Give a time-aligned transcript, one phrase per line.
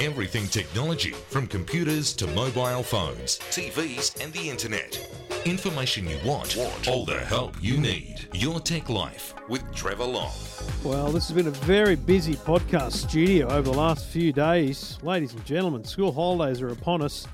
[0.00, 4.98] Everything technology, from computers to mobile phones, TVs, and the internet.
[5.44, 6.56] Information you want,
[6.88, 8.26] all the help you need.
[8.32, 10.32] Your Tech Life with Trevor Long.
[10.82, 14.98] Well, this has been a very busy podcast studio over the last few days.
[15.02, 17.26] Ladies and gentlemen, school holidays are upon us.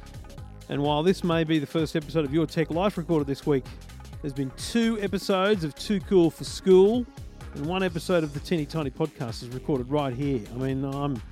[0.68, 3.64] And while this may be the first episode of Your Tech Life recorded this week,
[4.22, 7.06] there's been two episodes of Too Cool for School,
[7.54, 10.40] and one episode of the Teeny Tiny Podcast is recorded right here.
[10.52, 11.22] I mean, I'm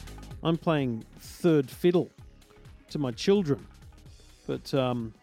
[0.45, 2.11] I'm playing third fiddle
[2.91, 3.67] to my children,
[4.47, 5.15] but um,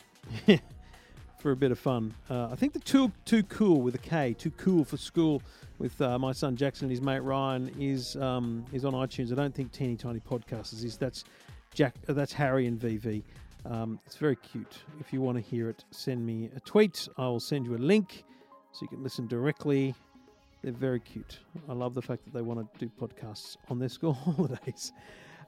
[1.40, 2.14] for a bit of fun.
[2.28, 5.44] Uh, I think the too too cool with a K, too cool for school
[5.78, 9.32] with uh, my son Jackson and his mate Ryan is um, is on iTunes.
[9.32, 10.98] I don't think Teeny Tiny Podcast is.
[10.98, 11.24] That's
[11.74, 11.94] Jack.
[12.10, 13.22] Uh, that's Harry and VV.
[13.66, 14.80] Um, it's very cute.
[15.00, 17.08] If you want to hear it, send me a tweet.
[17.18, 18.24] I will send you a link
[18.72, 19.94] so you can listen directly.
[20.64, 21.40] They're very cute.
[21.68, 24.94] I love the fact that they want to do podcasts on their school holidays.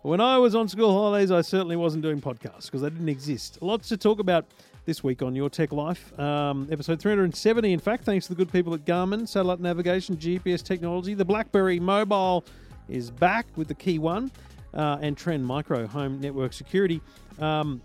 [0.02, 3.60] When I was on school holidays, I certainly wasn't doing podcasts because they didn't exist.
[3.62, 4.46] Lots to talk about
[4.86, 6.18] this week on Your Tech Life.
[6.20, 10.62] Um, episode 370, in fact, thanks to the good people at Garmin, satellite navigation, GPS
[10.62, 11.14] technology.
[11.14, 12.44] The BlackBerry Mobile
[12.90, 14.30] is back with the key one,
[14.74, 17.00] uh, and Trend Micro home network security.
[17.40, 17.82] Um,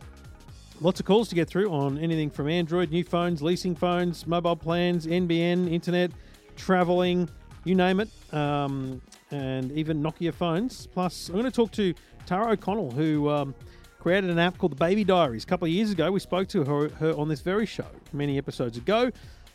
[0.81, 4.57] lots of calls to get through on anything from Android, new phones, leasing phones, mobile
[4.57, 6.11] plans, NBN, internet,
[6.59, 7.29] traveling,
[7.65, 10.87] you name it, um, and even Nokia phones.
[10.89, 11.95] Plus, I'm going to talk to
[12.27, 13.55] Tara O'Connell, who um,
[13.99, 15.45] created an app called the Baby Diaries.
[15.45, 18.37] A couple of years ago, we spoke to her, her on this very show many
[18.37, 19.11] episodes ago,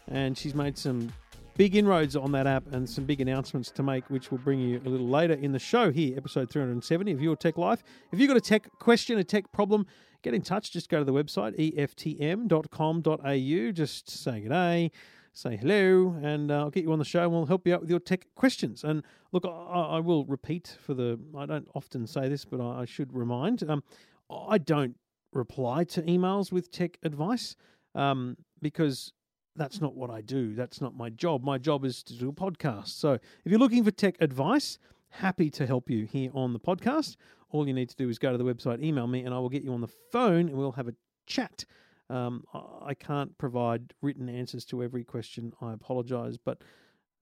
[0.08, 1.12] and she's made some
[1.56, 4.82] big inroads on that app and some big announcements to make, which we'll bring you
[4.86, 7.84] a little later in the show here, episode 370 of Your Tech Life.
[8.12, 9.86] If you've got a tech question, a tech problem,
[10.24, 10.72] get in touch.
[10.72, 14.92] Just go to the website, eftm.com.au, just say good day
[15.34, 17.82] say hello, and uh, I'll get you on the show and we'll help you out
[17.82, 18.84] with your tech questions.
[18.84, 22.82] And look, I, I will repeat for the, I don't often say this, but I,
[22.82, 23.84] I should remind um,
[24.30, 24.96] I don't
[25.34, 27.56] reply to emails with tech advice
[27.96, 29.12] um, because
[29.56, 30.54] that's not what I do.
[30.54, 31.44] That's not my job.
[31.44, 32.90] My job is to do a podcast.
[32.90, 34.78] So if you're looking for tech advice,
[35.10, 37.16] happy to help you here on the podcast.
[37.50, 39.50] All you need to do is go to the website, email me, and I will
[39.50, 41.66] get you on the phone and we'll have a chat.
[42.10, 45.54] Um, I can't provide written answers to every question.
[45.62, 46.62] I apologise, but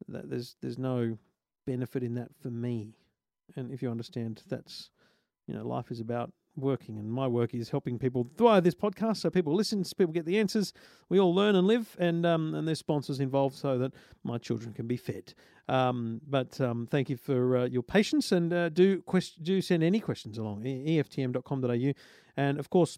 [0.07, 1.17] there's there's no
[1.65, 2.95] benefit in that for me.
[3.55, 4.89] And if you understand, that's
[5.47, 9.17] you know, life is about working, and my work is helping people via this podcast.
[9.17, 10.73] So people listen, people get the answers.
[11.09, 13.93] We all learn and live, and um, and there's sponsors involved so that
[14.23, 15.33] my children can be fed.
[15.67, 19.83] Um, but um, thank you for uh, your patience, and uh, do quest- do send
[19.83, 21.93] any questions along eftm.com.au,
[22.37, 22.97] and of course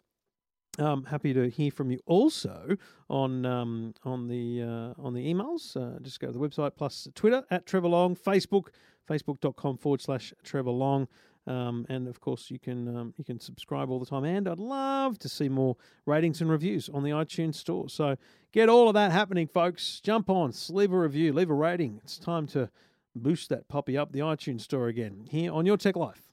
[0.79, 2.78] um, happy to hear from you also
[3.09, 5.78] on um, on the uh, on the emails.
[5.78, 8.67] Uh, just go to the website plus Twitter at Trevor Long, Facebook
[9.09, 11.07] facebook.com forward slash Trevor Long.
[11.45, 14.23] Um, and of course, you can um, you can subscribe all the time.
[14.23, 15.75] And I'd love to see more
[16.06, 17.89] ratings and reviews on the iTunes store.
[17.89, 18.16] So
[18.53, 20.00] get all of that happening, folks.
[20.00, 22.00] Jump on, leave a review, leave a rating.
[22.03, 22.69] It's time to
[23.16, 26.32] boost that puppy up the iTunes store again here on Your Tech Life.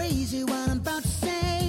[0.00, 1.59] Crazy what I'm about to say.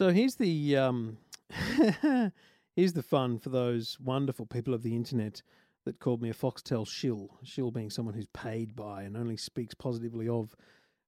[0.00, 1.18] So here's the um,
[2.74, 5.42] here's the fun for those wonderful people of the internet
[5.84, 7.38] that called me a Foxtel shill.
[7.44, 10.56] Shill being someone who's paid by and only speaks positively of.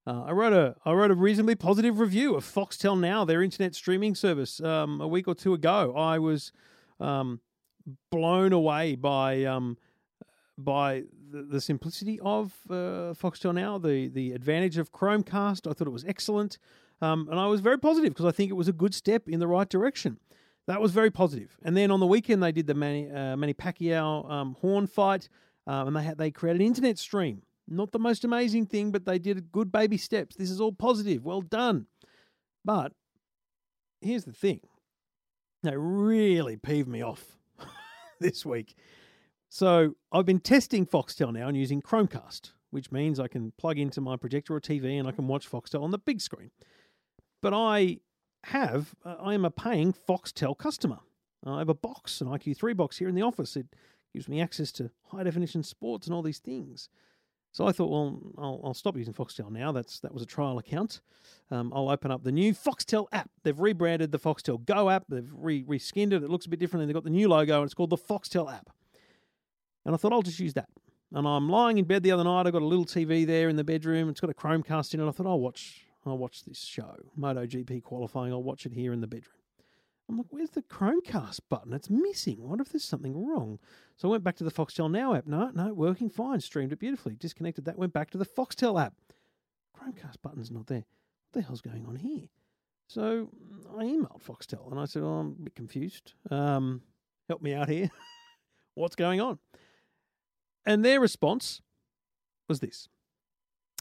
[0.06, 3.74] Uh, I wrote a I wrote a reasonably positive review of Foxtel Now, their internet
[3.74, 5.94] streaming service, um, a week or two ago.
[5.96, 6.52] I was
[7.00, 7.40] um,
[8.10, 9.78] blown away by um,
[10.58, 15.66] by the, the, simplicity of uh, Foxtel Now, the the advantage of Chromecast.
[15.66, 16.58] I thought it was excellent.
[17.02, 19.40] Um, and I was very positive because I think it was a good step in
[19.40, 20.19] the right direction.
[20.69, 21.58] That was very positive.
[21.64, 25.28] And then on the weekend they did the Manny, uh, Manny Pacquiao um, horn fight,
[25.66, 27.43] um, and they had they created an internet stream.
[27.66, 30.37] Not the most amazing thing, but they did good baby steps.
[30.37, 31.25] This is all positive.
[31.25, 31.87] Well done.
[32.64, 32.93] But
[34.00, 34.60] here's the thing.
[35.64, 37.37] They really peeved me off
[38.20, 38.76] this week.
[39.48, 44.00] So I've been testing Foxtel now and using Chromecast which means I can plug into
[44.00, 46.50] my projector or TV and I can watch Foxtel on the big screen.
[47.42, 47.98] But I
[48.44, 51.00] have, uh, I am a paying Foxtel customer.
[51.44, 53.56] I have a box, an IQ3 box here in the office.
[53.56, 53.66] It
[54.14, 56.88] gives me access to high definition sports and all these things.
[57.50, 59.72] So I thought, well, I'll, I'll stop using Foxtel now.
[59.72, 61.00] That's that was a trial account.
[61.50, 63.28] Um, I'll open up the new Foxtel app.
[63.42, 65.04] They've rebranded the Foxtel Go app.
[65.08, 66.22] They've re reskinned it.
[66.22, 67.98] It looks a bit different, and they've got the new logo, and it's called the
[67.98, 68.70] Foxtel app.
[69.84, 70.68] And I thought I'll just use that.
[71.12, 72.46] And I'm lying in bed the other night.
[72.46, 74.08] I've got a little TV there in the bedroom.
[74.08, 75.06] It's got a Chromecast in it.
[75.06, 78.32] I thought I'll watch I'll watch this show, MotoGP qualifying.
[78.32, 79.37] I'll watch it here in the bedroom.
[80.08, 81.72] I'm like, where's the Chromecast button?
[81.72, 82.37] It's missing.
[82.40, 83.58] Wonder if there's something wrong.
[83.96, 85.26] So I went back to the Foxtel Now app.
[85.26, 86.40] No, no, working fine.
[86.40, 87.14] Streamed it beautifully.
[87.14, 87.78] Disconnected that.
[87.78, 88.94] Went back to the Foxtel app.
[89.76, 90.84] Chromecast button's not there.
[91.31, 92.28] What the hell's going on here?
[92.88, 93.31] So
[93.78, 96.14] I emailed Foxtel and I said, oh, I'm a bit confused.
[96.31, 96.82] Um,
[97.28, 97.90] help me out here.
[98.75, 99.38] What's going on?
[100.66, 101.62] And their response
[102.48, 102.88] was this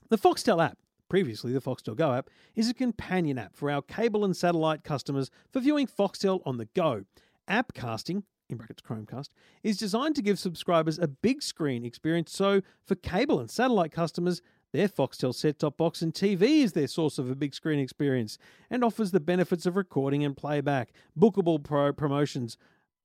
[0.10, 0.78] The Foxtel app
[1.12, 5.30] previously the Foxtel Go app, is a companion app for our cable and satellite customers
[5.52, 7.04] for viewing Foxtel on the go.
[7.50, 9.28] Appcasting, in brackets Chromecast,
[9.62, 12.32] is designed to give subscribers a big screen experience.
[12.32, 14.42] So, for cable and satellite customers,
[14.72, 18.38] their Foxtel set top box and TV is their source of a big screen experience
[18.70, 22.56] and offers the benefits of recording and playback, bookable pro promotions,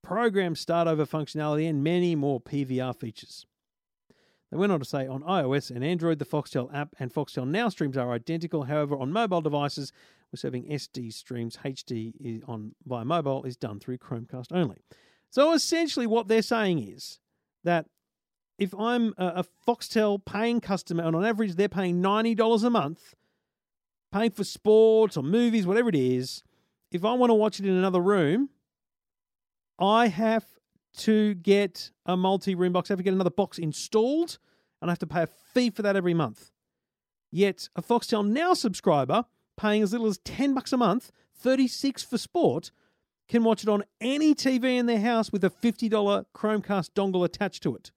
[0.05, 3.47] program start over functionality, and many more PVR features.
[4.51, 7.69] They went on to say on iOS and Android, the Foxtel app and Foxtel Now
[7.69, 8.65] streams are identical.
[8.65, 9.93] However, on mobile devices,
[10.33, 11.57] we're serving SD streams.
[11.65, 14.79] HD on via mobile is done through Chromecast only.
[15.31, 17.19] So essentially, what they're saying is
[17.65, 17.87] that
[18.59, 23.15] if I'm a, Foxtel paying customer, and on average they're paying ninety dollars a month,
[24.13, 26.43] paying for sports or movies, whatever it is,
[26.93, 28.49] if I want to watch it in another room,
[29.79, 30.45] I have
[30.97, 32.91] to get a multi room box.
[32.91, 34.39] I have to get another box installed,
[34.81, 36.51] and I have to pay a fee for that every month.
[37.31, 39.25] Yet a Foxtel Now subscriber,
[39.57, 42.71] paying as little as 10 bucks a month, 36 for sport,
[43.29, 47.63] can watch it on any TV in their house with a $50 Chromecast dongle attached
[47.65, 47.91] to it.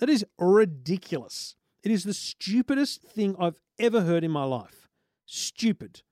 [0.00, 1.54] That is ridiculous.
[1.82, 4.88] It is the stupidest thing I've ever heard in my life.
[5.26, 6.02] Stupid.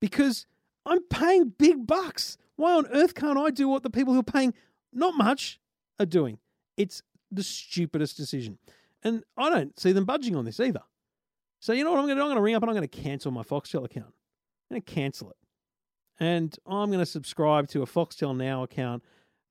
[0.00, 0.46] Because
[0.84, 2.36] I'm paying big bucks.
[2.56, 4.54] Why on earth can't I do what the people who are paying
[4.92, 5.60] not much
[6.00, 6.38] are doing?
[6.76, 8.58] It's the stupidest decision.
[9.02, 10.82] And I don't see them budging on this either.
[11.60, 12.22] So you know what I'm going to do?
[12.22, 14.12] I'm going to ring up and I'm going to cancel my Foxtel account.
[14.70, 15.36] I'm going to cancel it.
[16.18, 19.02] And I'm going to subscribe to a Foxtel Now account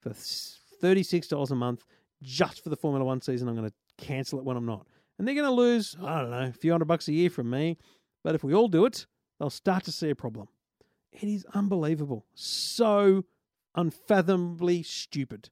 [0.02, 1.86] for $36 a month
[2.22, 3.48] just for the Formula One season.
[3.48, 4.88] I'm going to cancel it when I'm not.
[5.18, 7.50] And they're going to lose, I don't know, a few hundred bucks a year from
[7.50, 7.78] me.
[8.24, 9.06] But if we all do it,
[9.40, 10.48] they'll start to see a problem.
[11.22, 12.26] It is unbelievable.
[12.34, 13.24] So
[13.74, 15.50] unfathomably stupid.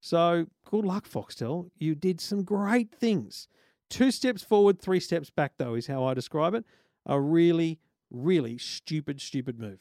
[0.00, 1.70] So good luck, Foxtel.
[1.78, 3.48] You did some great things.
[3.88, 6.64] Two steps forward, three steps back, though, is how I describe it.
[7.06, 7.78] A really,
[8.10, 9.78] really stupid, stupid move.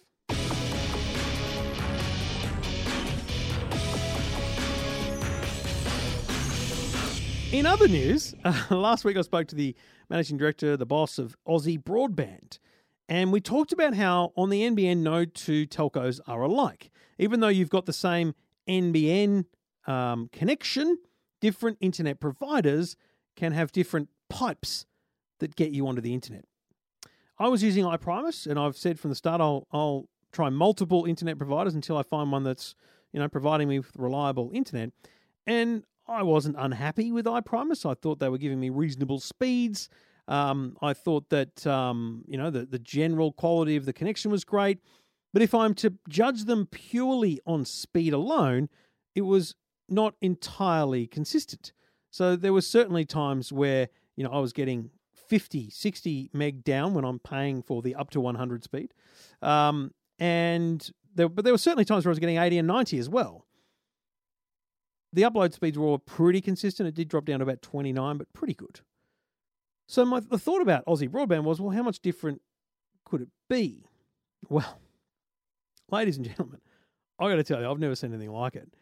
[7.52, 9.76] In other news, uh, last week I spoke to the
[10.10, 12.60] managing director, the boss of Aussie Broadband,
[13.12, 16.92] and we talked about how on the NBN no 2 telcos are alike.
[17.20, 18.34] Even though you've got the same
[18.70, 19.44] NBN
[19.86, 20.98] um, connection,
[21.42, 22.96] different internet providers
[23.36, 24.86] can have different pipes
[25.40, 26.46] that get you onto the internet.
[27.38, 31.38] I was using iPrimus, and I've said from the start I'll, I'll try multiple internet
[31.38, 32.76] providers until I find one that's
[33.12, 34.92] you know providing me with reliable internet.
[35.46, 37.86] And I wasn't unhappy with iPrimus.
[37.86, 39.90] I thought they were giving me reasonable speeds.
[40.32, 44.46] Um, I thought that um, you know the the general quality of the connection was
[44.46, 44.80] great,
[45.34, 48.70] but if I'm to judge them purely on speed alone,
[49.14, 49.56] it was
[49.90, 51.74] not entirely consistent.
[52.12, 54.92] So there were certainly times where you know I was getting
[55.28, 58.94] 50, 60 meg down when I'm paying for the up to 100 speed,
[59.42, 63.00] um, and there, but there were certainly times where I was getting 80 and 90
[63.00, 63.46] as well.
[65.12, 66.88] The upload speeds were all pretty consistent.
[66.88, 68.80] It did drop down to about 29, but pretty good.
[69.92, 72.42] So my the thought about Aussie broadband was, well, how much different
[73.04, 73.84] could it be?
[74.48, 74.80] Well,
[75.92, 76.62] ladies and gentlemen,
[77.20, 78.74] I got to tell you, I've never seen anything like it.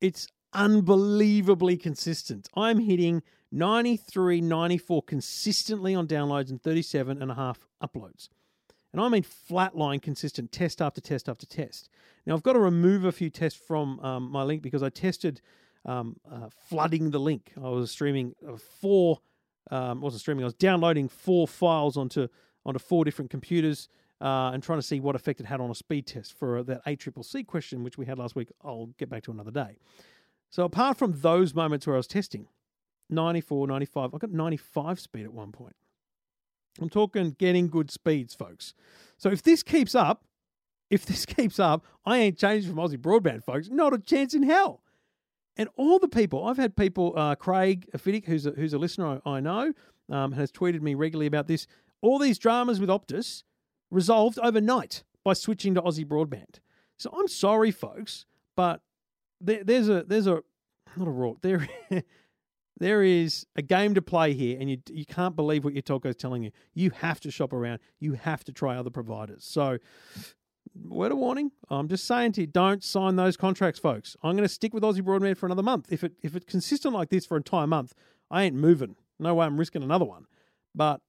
[0.00, 2.48] It's unbelievably consistent.
[2.56, 8.28] I'm hitting 93, 94 consistently on downloads and 37 and a half uploads.
[8.92, 11.88] And I mean flatline consistent test after test after test.
[12.26, 15.42] Now, I've got to remove a few tests from um, my link because I tested
[15.84, 17.52] um, uh, flooding the link.
[17.56, 19.20] I was streaming uh, four
[19.70, 20.44] um, wasn't streaming.
[20.44, 22.28] I was downloading four files onto
[22.64, 23.88] onto four different computers
[24.20, 26.84] uh, and trying to see what effect it had on a speed test for that
[26.84, 28.50] ACCC question, which we had last week.
[28.62, 29.78] I'll get back to another day.
[30.50, 32.48] So apart from those moments where I was testing,
[33.10, 34.14] 94, 95.
[34.14, 35.76] I got 95 speed at one point.
[36.80, 38.74] I'm talking getting good speeds, folks.
[39.16, 40.24] So if this keeps up,
[40.88, 43.68] if this keeps up, I ain't changing from Aussie broadband, folks.
[43.68, 44.82] Not a chance in hell.
[45.60, 49.20] And all the people, I've had people, uh, Craig Fiddick, who's a, who's a listener
[49.26, 49.74] I, I know,
[50.08, 51.66] um, has tweeted me regularly about this.
[52.00, 53.42] All these dramas with Optus
[53.90, 56.60] resolved overnight by switching to Aussie broadband.
[56.96, 58.24] So I'm sorry, folks,
[58.56, 58.80] but
[59.38, 60.42] there, there's a there's a
[60.96, 61.68] not a raw there.
[62.78, 66.06] there is a game to play here, and you you can't believe what your telco
[66.06, 66.52] is telling you.
[66.72, 67.80] You have to shop around.
[67.98, 69.44] You have to try other providers.
[69.44, 69.76] So
[70.88, 71.52] word of warning.
[71.68, 74.16] I'm just saying to you, don't sign those contracts, folks.
[74.22, 75.92] I'm going to stick with Aussie Broadband for another month.
[75.92, 77.94] If it if it's consistent like this for an entire month,
[78.30, 78.96] I ain't moving.
[79.18, 80.26] No way I'm risking another one.
[80.74, 81.00] But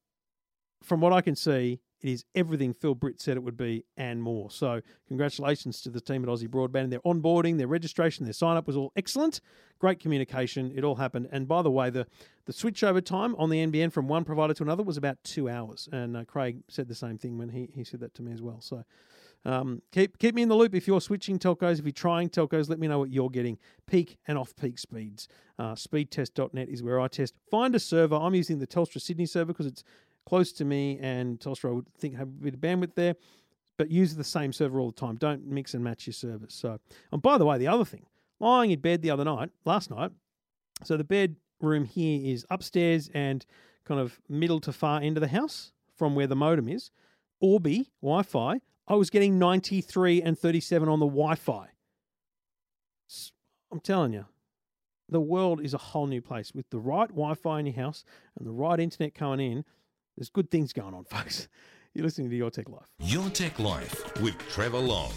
[0.83, 4.21] from what I can see, it is everything Phil Britt said it would be and
[4.23, 4.49] more.
[4.49, 6.89] So, congratulations to the team at Aussie Broadband.
[6.89, 9.39] Their onboarding, their registration, their sign up was all excellent.
[9.79, 10.71] Great communication.
[10.75, 11.29] It all happened.
[11.31, 12.07] And by the way, the,
[12.45, 15.47] the switch over time on the NBN from one provider to another was about two
[15.47, 15.87] hours.
[15.91, 18.41] And uh, Craig said the same thing when he, he said that to me as
[18.41, 18.61] well.
[18.61, 18.83] So,
[19.43, 21.79] um, keep keep me in the loop if you're switching telcos.
[21.79, 23.57] If you're trying telcos, let me know what you're getting.
[23.87, 25.27] Peak and off peak speeds.
[25.57, 27.33] Uh, speedtest.net is where I test.
[27.49, 28.15] Find a server.
[28.15, 29.83] I'm using the Telstra Sydney server because it's
[30.27, 33.15] close to me, and Telstra I would think have a bit of bandwidth there.
[33.77, 35.15] But use the same server all the time.
[35.15, 36.53] Don't mix and match your servers.
[36.53, 36.79] So,
[37.11, 38.05] and by the way, the other thing,
[38.39, 40.11] lying in bed the other night, last night.
[40.83, 43.43] So the bed room here is upstairs and
[43.85, 46.91] kind of middle to far end of the house from where the modem is.
[47.39, 51.67] Orbi Wi Fi I was getting 93 and 37 on the Wi Fi.
[53.71, 54.25] I'm telling you,
[55.07, 58.03] the world is a whole new place with the right Wi Fi in your house
[58.37, 59.65] and the right internet coming in.
[60.17, 61.47] There's good things going on, folks.
[61.93, 62.87] You're listening to Your Tech Life.
[62.99, 65.11] Your Tech Life with Trevor Long.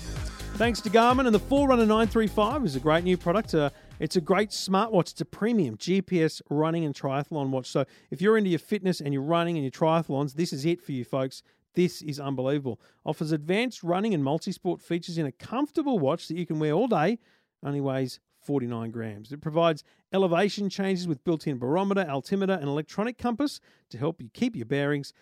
[0.56, 3.54] Thanks to Garmin and the Forerunner 935 is a great new product.
[3.54, 5.10] Uh, it's a great smartwatch.
[5.10, 7.66] It's a premium GPS running and triathlon watch.
[7.66, 10.80] So if you're into your fitness and you're running and your triathlons, this is it
[10.80, 11.42] for you, folks.
[11.74, 12.80] This is unbelievable.
[13.04, 16.88] Offers advanced running and multi-sport features in a comfortable watch that you can wear all
[16.88, 17.18] day.
[17.62, 19.32] Only weighs 49 grams.
[19.32, 24.54] It provides elevation changes with built-in barometer, altimeter, and electronic compass to help you keep
[24.54, 25.12] your bearings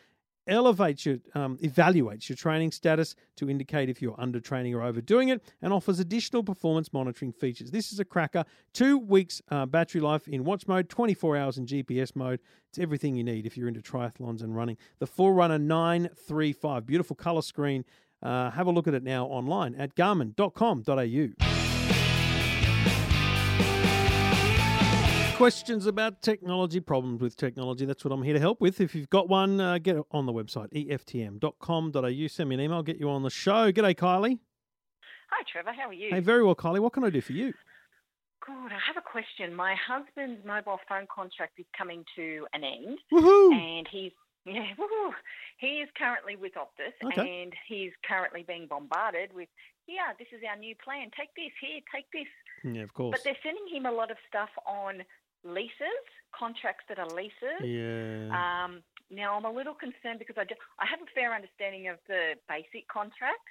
[0.47, 5.29] elevates your um, evaluates your training status to indicate if you're under training or overdoing
[5.29, 7.71] it and offers additional performance monitoring features.
[7.71, 8.45] This is a cracker.
[8.73, 12.41] Two weeks uh, battery life in watch mode 24 hours in gps mode.
[12.69, 14.77] It's everything you need if you're into triathlons and running.
[14.99, 17.85] The forerunner 935 beautiful color screen.
[18.23, 21.62] Uh, have a look at it now online at garmin.com.au
[25.43, 28.81] questions about technology, problems with technology, that's what I'm here to help with.
[28.81, 32.27] If you've got one, uh, get it on the website, eftm.com.au.
[32.29, 33.73] Send me an email, get you on the show.
[33.73, 34.39] G'day, Kylie.
[35.31, 35.73] Hi, Trevor.
[35.73, 36.11] How are you?
[36.11, 36.79] Hey, very well, Kylie.
[36.79, 37.53] What can I do for you?
[38.47, 38.71] Good.
[38.71, 39.53] I have a question.
[39.53, 42.99] My husband's mobile phone contract is coming to an end.
[43.13, 43.53] Woohoo!
[43.53, 44.13] And he's
[44.45, 45.13] yeah, woohoo.
[45.59, 47.43] He is currently with Optus Okay.
[47.43, 49.49] and he's currently being bombarded with,
[49.87, 51.11] yeah, this is our new plan.
[51.17, 52.27] Take this, here, take this.
[52.65, 53.13] Yeah, of course.
[53.13, 55.03] But they're sending him a lot of stuff on
[55.45, 56.03] leases,
[56.37, 57.61] contracts that are leases.
[57.63, 58.31] yeah.
[58.31, 61.99] Um, now, I'm a little concerned because I, do, I have a fair understanding of
[62.09, 63.45] the basic contract,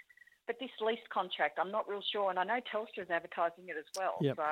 [0.48, 2.32] but this lease contract, I'm not real sure.
[2.32, 4.16] And I know Telstra's advertising it as well.
[4.22, 4.38] Yep.
[4.38, 4.44] So,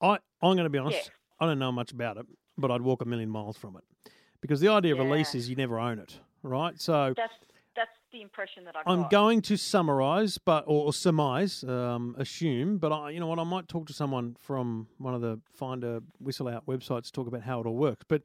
[0.00, 0.96] I, I'm going to be honest.
[1.04, 1.44] Yeah.
[1.44, 4.10] I don't know much about it, but I'd walk a million miles from it.
[4.40, 6.80] Because the idea of a lease is you never own it, right?
[6.80, 7.32] So that's
[7.76, 9.10] that's the impression that I've I'm got.
[9.10, 12.78] going to summarise, but or, surmise, um, assume.
[12.78, 16.00] But I, you know what, I might talk to someone from one of the Finder
[16.22, 18.04] WhistleOut websites to talk about how it all works.
[18.08, 18.22] But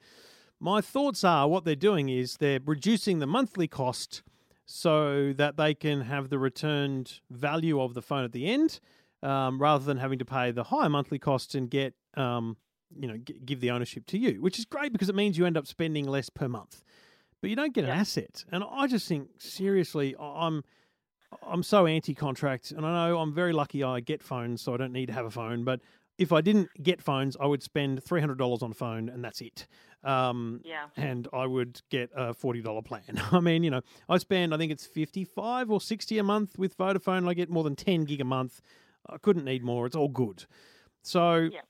[0.59, 4.23] my thoughts are, what they're doing is they're reducing the monthly cost
[4.65, 8.79] so that they can have the returned value of the phone at the end,
[9.23, 12.55] um, rather than having to pay the higher monthly costs and get, um,
[12.99, 15.45] you know, g- give the ownership to you, which is great because it means you
[15.45, 16.83] end up spending less per month
[17.41, 17.97] but you don't get an Yeah.
[17.97, 18.43] asset.
[18.51, 20.63] And I just think seriously, I'm
[21.43, 24.91] I'm so anti-contract, and I know I'm very lucky I get phones, so I don't
[24.93, 25.63] need to have a phone.
[25.63, 25.79] But
[26.17, 29.23] if I didn't get phones, I would spend three hundred dollars on a phone, and
[29.23, 29.67] that's it.
[30.03, 30.87] Um, Yeah.
[30.97, 33.03] and I would get a forty dollar plan.
[33.31, 36.57] I mean, you know, I spend I think it's fifty five or sixty a month
[36.57, 37.27] with Vodafone.
[37.29, 38.61] I get more than ten gig a month.
[39.07, 39.85] I couldn't need more.
[39.85, 40.45] It's all good.
[41.03, 41.61] So Yeah.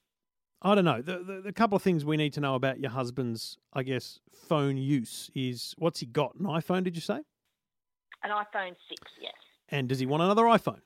[0.61, 1.01] I don't know.
[1.01, 4.19] The, the, the couple of things we need to know about your husband's, I guess,
[4.47, 6.35] phone use is what's he got?
[6.35, 7.19] An iPhone, did you say?
[8.23, 9.33] An iPhone 6, yes.
[9.69, 10.81] And does he want another iPhone?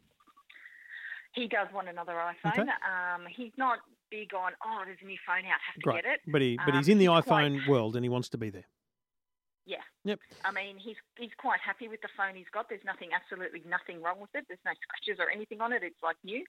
[1.34, 2.52] He does want another iPhone.
[2.60, 2.62] Okay.
[2.62, 3.80] Um, he's not
[4.12, 6.04] big on, oh, there's a new phone out, have to Great.
[6.04, 6.20] get it.
[6.28, 8.38] But he, but Um, he's in the he's quite- iPhone world and he wants to
[8.38, 8.66] be there.
[9.66, 9.78] Yeah.
[10.04, 10.20] Yep.
[10.44, 12.68] I mean, he's he's quite happy with the phone he's got.
[12.68, 14.44] There's nothing, absolutely nothing wrong with it.
[14.50, 15.82] There's no scratches or anything on it.
[15.84, 16.44] It's like new.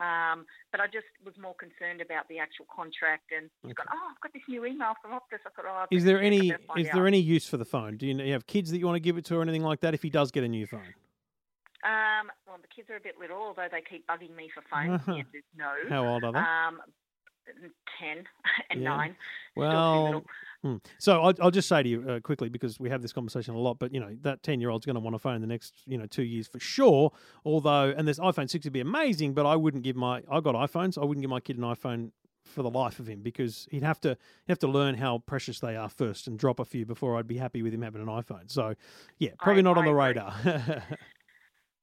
[0.00, 3.74] Um, but I just was more concerned about the actual contract, and Okay.
[3.74, 6.50] gone, "Oh, I've got this new email from Optus." I thought, "Oh, Is there any
[6.76, 7.96] is there any use for the phone?
[7.96, 9.80] Do you, you have kids that you want to give it to or anything like
[9.80, 9.94] that?
[9.94, 10.94] If he does get a new phone,
[11.84, 15.00] Um, well, the kids are a bit little, although they keep bugging me for phones.
[15.02, 15.22] Uh-huh.
[15.32, 15.74] The no.
[15.88, 16.38] how old are they?
[16.38, 16.80] Um,
[18.00, 18.26] ten
[18.70, 18.88] and Yeah.
[18.96, 19.16] nine.
[19.54, 20.24] Well.
[20.64, 20.76] Hmm.
[20.98, 23.58] so I'll, I'll just say to you uh, quickly because we have this conversation a
[23.58, 23.78] lot.
[23.78, 25.74] But you know that ten year old's going to want a phone in the next
[25.86, 27.12] you know two years for sure.
[27.44, 30.54] Although, and this iPhone six would be amazing, but I wouldn't give my I got
[30.56, 30.96] iPhones.
[31.00, 32.10] I wouldn't give my kid an iPhone
[32.44, 35.60] for the life of him because he'd have to he'd have to learn how precious
[35.60, 38.08] they are first and drop a few before I'd be happy with him having an
[38.08, 38.50] iPhone.
[38.50, 38.74] So
[39.18, 40.04] yeah, probably I- not on I the agree.
[40.04, 40.82] radar.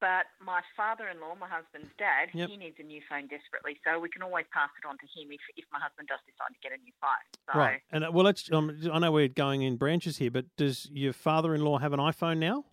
[0.02, 2.48] But my father-in-law, my husband's dad, Yep.
[2.50, 3.78] he needs a new phone desperately.
[3.86, 6.52] So we can always pass it on to him if, if my husband does decide
[6.52, 7.24] to get a new phone.
[7.52, 8.50] So Right, and uh, well, let's.
[8.50, 12.38] Um, I know we're going in branches here, but does your father-in-law have an iPhone
[12.38, 12.64] now?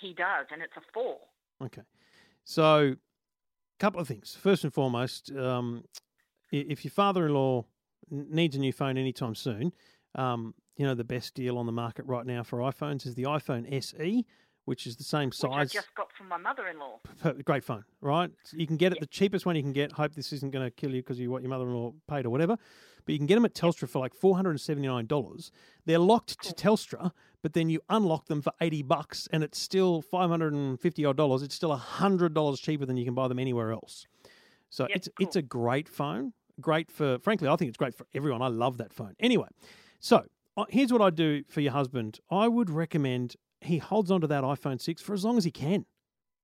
[0.00, 1.18] he does, and it's a four.
[1.62, 1.82] Okay,
[2.44, 4.34] so a couple of things.
[4.40, 5.84] First and foremost, um,
[6.52, 7.66] if your father-in-law
[8.08, 9.72] needs a new phone anytime soon,
[10.14, 13.24] um, you know the best deal on the market right now for iPhones is the
[13.24, 14.24] iPhone SE,
[14.68, 15.72] which is the same Which I size.
[15.72, 17.00] just got from my mother-in-law.
[17.44, 18.30] Great phone, right?
[18.44, 19.90] So You can get it the cheapest one you can get.
[19.92, 22.56] Hope this isn't going to kill you because you what your mother-in-law paid or whatever.
[23.04, 25.50] But you can get them at Telstra for like four hundred and seventy-nine dollars.
[25.86, 30.02] They're locked to Telstra, but then you unlock them for eighty bucks, and it's still
[30.02, 31.42] five hundred and fifty odd dollars.
[31.42, 34.06] It's still hundred dollars cheaper than you can buy them anywhere else.
[34.68, 36.34] So it's it's a great phone.
[36.60, 38.42] Great for frankly, I think it's great for everyone.
[38.42, 39.14] I love that phone.
[39.18, 39.48] Anyway,
[40.00, 40.24] so
[40.58, 42.20] uh, here's what I'd do for your husband.
[42.30, 45.84] I would recommend he holds onto that iPhone six for as long as he can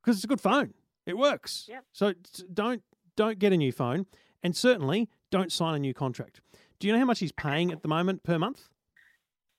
[0.03, 0.75] because it's a good phone.
[1.07, 1.67] It works.
[1.69, 1.85] Yep.
[1.93, 2.15] So
[2.53, 2.83] don't
[3.17, 4.07] don't get a new phone,
[4.43, 6.41] and certainly don't sign a new contract.
[6.79, 8.69] Do you know how much he's paying at the moment per month?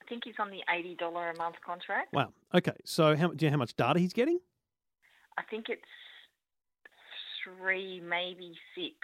[0.01, 2.13] I think he's on the eighty dollar a month contract.
[2.13, 2.33] Wow.
[2.53, 2.75] Okay.
[2.83, 4.39] So how do you know how much data he's getting?
[5.37, 5.81] I think it's
[7.43, 8.95] three, maybe six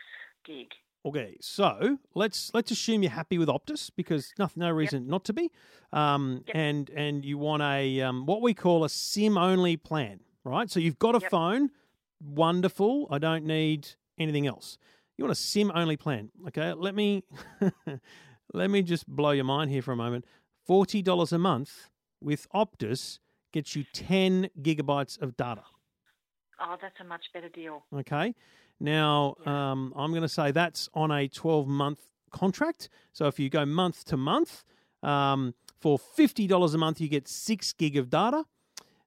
[0.46, 0.67] gig.
[1.03, 5.34] Okay, so let's let's assume you're happy with Optus because nothing, no reason not to
[5.34, 5.50] be,
[5.91, 6.55] um, Yep.
[6.55, 10.70] and and you want a um, what we call a SIM only plan, right?
[10.70, 11.31] So you've got a Yep.
[11.31, 11.72] phone,
[12.24, 13.07] wonderful.
[13.09, 13.87] I don't need
[14.20, 14.77] anything else.
[15.18, 16.74] You want a SIM only plan, okay?
[16.74, 17.24] Let me
[18.53, 20.25] let me just blow your mind here for a moment.
[20.68, 21.90] Forty dollars a month
[22.22, 23.18] with Optus
[23.51, 25.64] gets you ten gigabytes of data.
[26.63, 27.83] Oh, that's a much better deal.
[27.93, 28.35] Okay.
[28.79, 29.71] Now, Yeah.
[29.71, 32.89] um, I'm going to say that's on a 12 month contract.
[33.13, 34.63] So if you go month to month,
[35.03, 38.45] um, for $50 a month, you get six gig of data.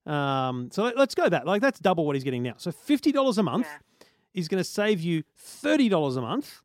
[0.07, 1.47] Um, so let, us go that.
[1.47, 2.55] Like, that's double what he's getting now.
[2.59, 4.07] So $50 a month Yeah.
[4.35, 6.63] is going to save you $30 a month.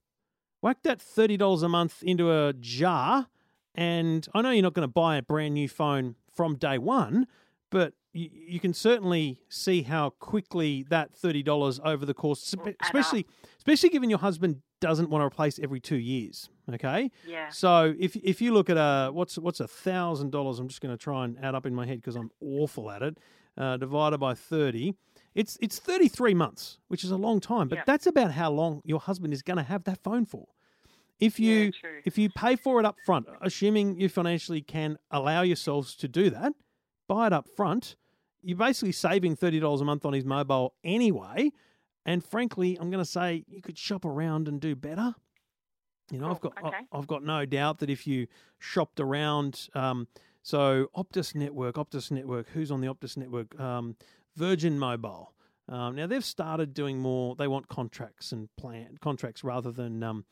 [0.61, 3.27] Whack that $30 a month into a jar.
[3.75, 7.27] And I know you're not going to buy a brand new phone from day one,
[7.69, 12.69] but you, you can certainly see how quickly that $30 over the course, Will add
[12.69, 12.75] up.
[12.81, 13.25] especially,
[13.57, 16.49] especially given your husband doesn't want to replace every two years.
[16.73, 17.11] Okay.
[17.27, 17.49] Yeah.
[17.49, 20.95] So if if you look at a what's what's a thousand dollars, I'm just going
[20.95, 23.17] to try and add up in my head because I'm awful at it.
[23.57, 24.93] Uh, divided by thirty,
[25.35, 27.67] it's it's 33 months, which is a long time.
[27.67, 27.83] But Yeah.
[27.85, 30.47] that's about how long your husband is going to have that phone for.
[31.19, 35.41] If you Yeah, if you pay for it up front, assuming you financially can allow
[35.41, 36.53] yourselves to do that,
[37.09, 37.97] buy it up front.
[38.41, 41.51] You're basically saving thirty dollars a month on his mobile anyway.
[42.05, 45.13] And frankly, I'm going to say you could shop around and do better.
[46.09, 46.77] You know, I've got I- okay.
[46.93, 48.27] I've got no doubt that if you
[48.59, 50.07] shopped around, um,
[50.41, 53.59] so Optus Network, Optus Network, who's on the Optus Network?
[53.59, 53.95] Um,
[54.37, 55.33] Virgin Mobile.
[55.67, 57.35] Um, now they've started doing more.
[57.35, 60.25] They want contracts and plan contracts rather than um,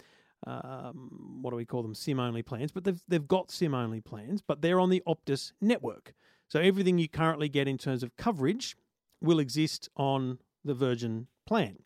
[0.47, 1.93] um, what do we call them?
[1.93, 2.71] SIM only plans.
[2.71, 6.13] But they've they've got SIM only plans, but they're on the Optus network.
[6.47, 8.77] So everything you currently get in terms of coverage
[9.21, 11.77] will exist on the Virgin plan.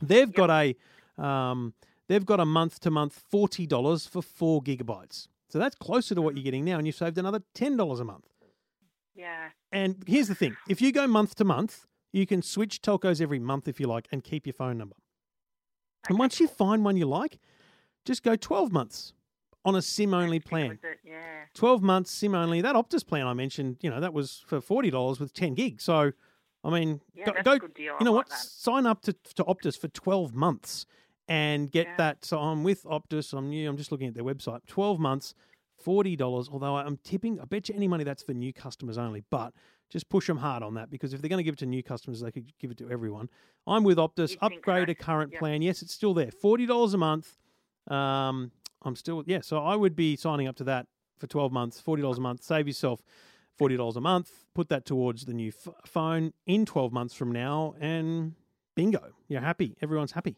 [0.00, 1.74] They've got a um,
[2.08, 5.28] they've got a month to month forty dollars for four gigabytes.
[5.48, 8.04] So that's closer to what you're getting now, and you've saved another ten dollars a
[8.04, 8.26] month.
[9.14, 9.50] Yeah.
[9.72, 13.38] And here's the thing: if you go month to month, you can switch telcos every
[13.38, 14.96] month if you like, and keep your phone number.
[16.08, 17.38] And once you find one you like,
[18.06, 19.12] just go twelve months
[19.64, 20.78] on a SIM only plan.
[20.82, 21.44] it, Yeah.
[21.54, 22.60] 12 months SIM only.
[22.62, 25.84] That Optus plan I mentioned, you know, that was for $40 with 10 gigs.
[25.84, 26.12] So,
[26.64, 27.96] I mean, Yeah, go, that's go- a good deal.
[28.00, 28.28] you know I what?
[28.30, 28.38] that.
[28.38, 30.86] Sign up to, to Optus for 12 months
[31.28, 31.96] and get Yeah.
[31.96, 32.24] that.
[32.24, 33.32] So I'm with Optus.
[33.36, 33.68] I'm new.
[33.68, 34.60] I'm just looking at their website.
[34.66, 35.34] 12 months,
[35.84, 36.48] $40.
[36.50, 39.24] Although I'm tipping, I bet you any money that's for new customers only.
[39.30, 39.52] But
[39.90, 41.82] just push them hard on that because if they're going to give it to new
[41.82, 43.28] customers, they could give it to everyone.
[43.66, 44.30] I'm with Optus.
[44.30, 44.92] You'd Upgrade so.
[44.92, 45.38] a current Yeah.
[45.38, 45.62] plan.
[45.62, 46.30] Yes, it's still there.
[46.30, 47.36] $40 a month.
[47.88, 49.40] Um, I'm still, yeah.
[49.42, 50.86] So I would be signing up to that
[51.18, 52.42] for 12 months, $40 a month.
[52.42, 53.02] Save yourself
[53.60, 54.30] $40 a month.
[54.54, 58.34] Put that towards the new f- phone in 12 months from now, and
[58.74, 59.76] bingo, you're happy.
[59.82, 60.36] Everyone's happy.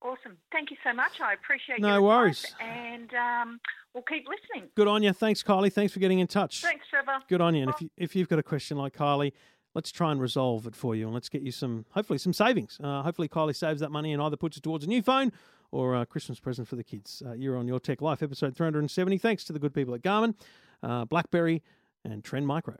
[0.00, 0.36] Awesome.
[0.50, 1.12] Thank you so much.
[1.20, 2.54] I appreciate No your worries.
[2.60, 3.60] and um,
[3.94, 4.68] we'll keep listening.
[4.76, 5.12] Good on you.
[5.12, 5.72] Thanks, Kylie.
[5.72, 6.60] Thanks for getting in touch.
[6.62, 7.18] Thanks, Trevor.
[7.28, 7.62] Good on you.
[7.62, 9.32] And if, you, if you've got a question like Kylie,
[9.74, 12.78] let's try and resolve it for you and let's get you some, hopefully, some savings.
[12.82, 15.30] Uh, hopefully, Kylie saves that money and either puts it towards a new phone
[15.72, 17.22] or a Christmas present for the kids.
[17.26, 19.18] Uh, you're on Your Tech Life, episode 370.
[19.18, 20.34] Thanks to the good people at Garmin,
[20.82, 21.62] uh, Blackberry,
[22.04, 22.76] and Trend Micro.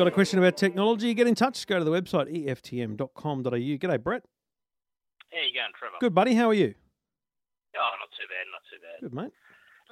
[0.00, 1.12] Got a question about technology?
[1.12, 1.66] Get in touch.
[1.66, 3.52] Go to the website eftm.com.au.
[3.52, 4.24] G'day, Brett.
[5.30, 6.00] How you going, Trevor?
[6.00, 6.34] Good, buddy.
[6.34, 6.72] How are you?
[7.76, 8.98] Oh, not too bad, not too bad.
[9.04, 9.32] Good, mate.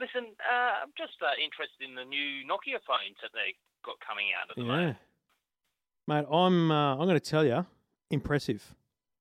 [0.00, 3.52] Listen, uh, I'm just uh, interested in the new Nokia phones that they
[3.84, 4.96] got coming out at the Yeah, moment.
[6.06, 6.24] mate.
[6.30, 7.66] I'm uh, I'm going to tell you,
[8.10, 8.74] impressive,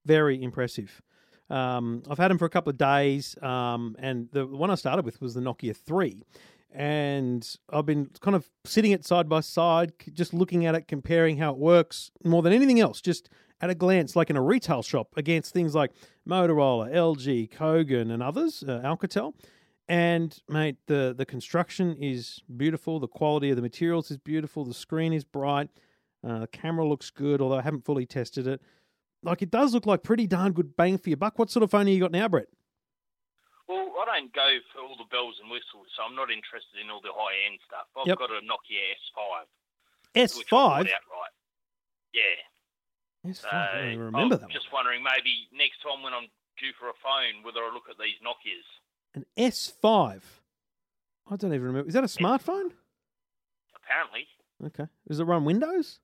[0.05, 1.01] very impressive.
[1.49, 5.05] Um, I've had them for a couple of days, um, and the one I started
[5.05, 6.23] with was the Nokia Three,
[6.71, 11.37] and I've been kind of sitting it side by side, just looking at it, comparing
[11.37, 13.29] how it works more than anything else, just
[13.61, 15.91] at a glance, like in a retail shop, against things like
[16.27, 19.33] Motorola, LG, Kogan, and others, uh, Alcatel.
[19.89, 22.99] And mate, the the construction is beautiful.
[22.99, 24.65] The quality of the materials is beautiful.
[24.65, 25.69] The screen is bright.
[26.27, 28.61] Uh, the camera looks good, although I haven't fully tested it.
[29.23, 31.39] Like it does look like pretty darn good bang for your buck.
[31.39, 32.47] What sort of phone are you got now, Brett?
[33.67, 36.89] Well, I don't go for all the bells and whistles, so I'm not interested in
[36.89, 37.87] all the high end stuff.
[37.95, 38.17] I've Yep.
[38.19, 39.47] got a Nokia S5.
[40.15, 40.85] S which I five.
[40.87, 41.35] bought outright.
[42.13, 43.29] Yeah.
[43.31, 43.69] S So five.
[43.71, 44.83] I don't even remember I'm that just one.
[44.83, 46.27] wondering, maybe next time when I'm
[46.59, 48.67] due for a phone, whether I look at these Nokias.
[49.17, 50.23] An S five.
[51.29, 51.87] I don't even remember.
[51.87, 52.71] Is that a smartphone?
[53.75, 54.27] Apparently,
[54.63, 54.85] Okay.
[55.07, 55.99] Does it run Windows?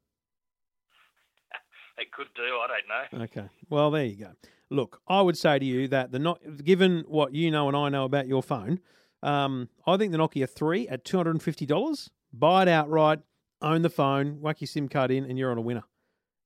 [2.00, 2.42] it could do.
[2.42, 2.68] I
[3.12, 3.24] don't know.
[3.26, 3.50] Okay.
[3.70, 4.32] Well, there you go.
[4.72, 7.90] Look, I would say to you that the not given what you know and I
[7.90, 8.80] know about your phone,
[9.22, 13.20] um, I think the Nokia three at two hundred and fifty dollars, buy it outright,
[13.62, 15.84] own the phone, whack your SIM card in, and you're on a winner.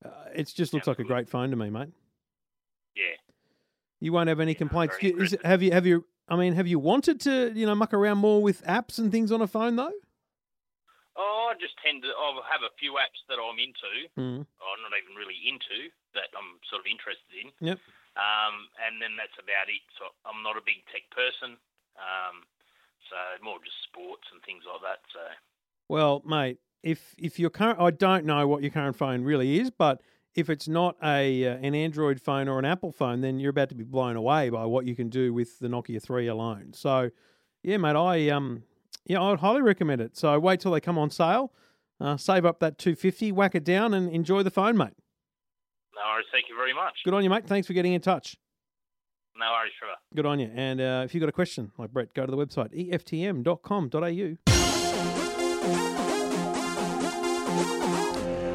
[0.04, 1.90] Uh, it just looks like a great phone to me, mate.
[2.96, 3.04] Yeah.
[4.02, 4.96] You won't have any Yeah, complaints.
[5.02, 5.72] you- it, have you?
[5.72, 6.06] Have you?
[6.28, 9.32] I mean, have you wanted to, you know, muck around more with apps and things
[9.32, 9.94] on a phone though?
[11.18, 12.10] Oh, I just tend to.
[12.10, 14.12] I have a few apps that I'm into.
[14.20, 14.46] Mm.
[14.46, 16.30] I'm not even really into that.
[16.38, 17.50] I'm sort of interested in.
[17.64, 17.80] Yep.
[18.20, 19.82] Um, and then that's about it.
[19.98, 21.58] So I'm not a big tech person.
[21.98, 22.46] Um,
[23.10, 25.02] so more just sports and things like that.
[25.10, 25.24] So
[25.90, 29.72] Well, mate, if if your current, I don't know what your current phone really is,
[29.72, 30.02] but
[30.38, 33.70] if it's not a uh, an Android phone or an Apple phone, then you're about
[33.70, 36.72] to be blown away by what you can do with the Nokia Three alone.
[36.74, 37.10] So,
[37.64, 38.64] yeah, mate, I um,
[39.06, 40.16] yeah, I would highly recommend it.
[40.16, 41.52] So wait till they come on sale,
[42.00, 44.94] uh, save up that two fifty, whack it down, and enjoy the phone, mate.
[45.96, 46.28] no worries.
[46.32, 46.94] Thank you very much.
[47.04, 47.48] Good on you, mate.
[47.48, 48.38] Thanks for getting in touch.
[49.36, 49.96] No worries, Trevor.
[50.16, 50.52] Good on you.
[50.56, 54.57] And uh, if you've got a question, like Brett, go to the website eftm.com.au.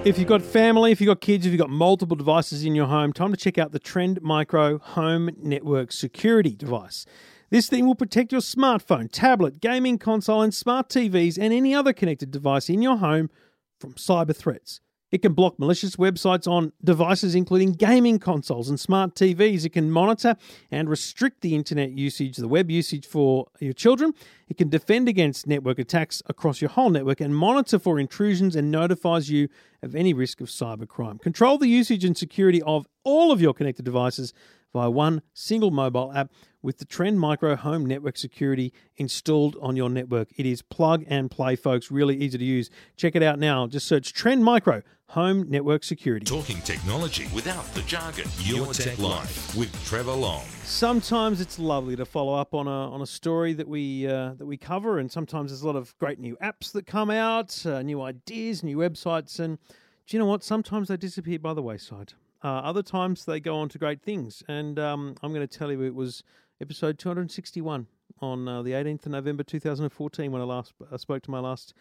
[0.04, 2.86] If you've got family, if you've got kids, if you've got multiple devices in your
[2.86, 7.06] home, time to check out the Trend Micro Home Network Security device.
[7.50, 11.92] This thing will protect your smartphone, tablet, gaming console, and smart TVs and any other
[11.92, 13.30] connected device in your home
[13.78, 14.80] from cyber threats.
[15.12, 19.66] It can block malicious websites on devices including gaming consoles and smart TVs.
[19.66, 20.36] It can monitor
[20.70, 24.14] and restrict the internet usage, the web usage for your children.
[24.48, 28.70] It can defend against network attacks across your whole network and monitor for intrusions and
[28.70, 29.48] notifies you
[29.82, 31.20] of any risk of cybercrime.
[31.20, 34.32] Control the usage and security of all of your connected devices
[34.72, 36.30] via one single mobile app
[36.62, 40.28] with the Trend Micro Home Network Security installed on your network.
[40.36, 41.90] It is plug and play, folks.
[41.90, 42.70] Really easy to use.
[42.96, 43.66] Check it out now.
[43.66, 46.24] Just search Trend Micro Home Network Security.
[46.24, 48.24] Talking technology without the jargon.
[48.38, 50.44] Your, Tech, Life with Trevor Long.
[50.64, 54.46] Sometimes it's lovely to follow up on a on a story that we uh, that
[54.46, 57.82] we cover, and sometimes there's a lot of great new apps that come out, uh,
[57.82, 59.58] new ideas, new websites, and
[60.06, 60.42] do you know what?
[60.42, 62.14] Sometimes they disappear by the wayside.
[62.42, 65.70] Uh, other times they go on to great things, and um, I'm going to tell
[65.70, 66.24] you it was
[66.60, 67.86] episode 261
[68.20, 71.74] on uh, the 18th of November 2014 when I last uh, spoke to my last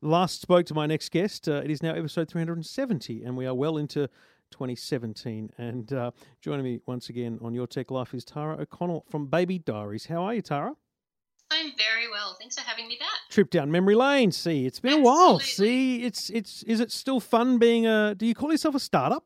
[0.00, 1.48] last spoke to my next guest.
[1.48, 4.08] Uh, it is now episode 370, and we are well into
[4.50, 5.50] 2017.
[5.58, 9.58] And uh, joining me once again on Your Tech Life is Tara O'Connell from Baby
[9.58, 10.06] Diaries.
[10.06, 10.74] How are you, Tara?
[11.50, 12.36] I'm very well.
[12.38, 13.08] Thanks for having me back.
[13.30, 14.32] Trip down memory lane.
[14.32, 15.40] See, it's been a while.
[15.40, 18.14] See, it's it's is it still fun being a?
[18.14, 19.24] Do you call yourself a startup?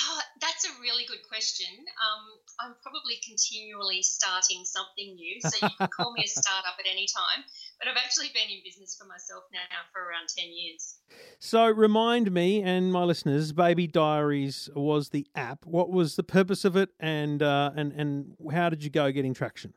[0.00, 1.66] Oh, that's a really good question.
[1.66, 2.22] Um,
[2.60, 7.06] I'm probably continually starting something new, so you can call me a startup at any
[7.06, 7.42] time.
[7.78, 10.98] But I've actually been in business for myself now for around 10 years.
[11.40, 15.66] So remind me and my listeners, Baby Diaries was the app.
[15.66, 19.34] What was the purpose of it, and uh, and and how did you go getting
[19.34, 19.74] traction?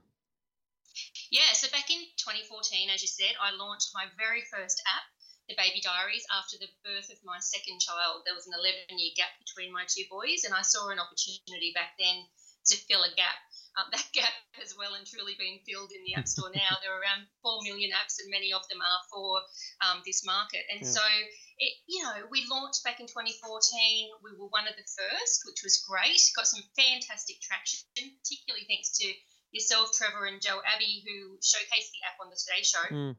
[1.32, 5.11] Yeah, so back in 2014, as you said, I launched my very first app
[5.52, 8.24] the baby diaries after the birth of my second child.
[8.24, 11.76] There was an 11 year gap between my two boys, and I saw an opportunity
[11.76, 12.24] back then
[12.72, 13.36] to fill a gap.
[13.76, 16.80] Um, that gap has well and truly been filled in the App Store now.
[16.80, 19.44] there are around 4 million apps, and many of them are for
[19.84, 20.64] um, this market.
[20.72, 20.96] And yeah.
[20.96, 21.04] so,
[21.60, 23.44] it, you know, we launched back in 2014.
[24.24, 26.24] We were one of the first, which was great.
[26.32, 29.08] Got some fantastic traction, particularly thanks to
[29.52, 32.88] yourself, Trevor, and Jo Abi, who showcased the app on the Today Show.
[32.88, 33.16] Mm.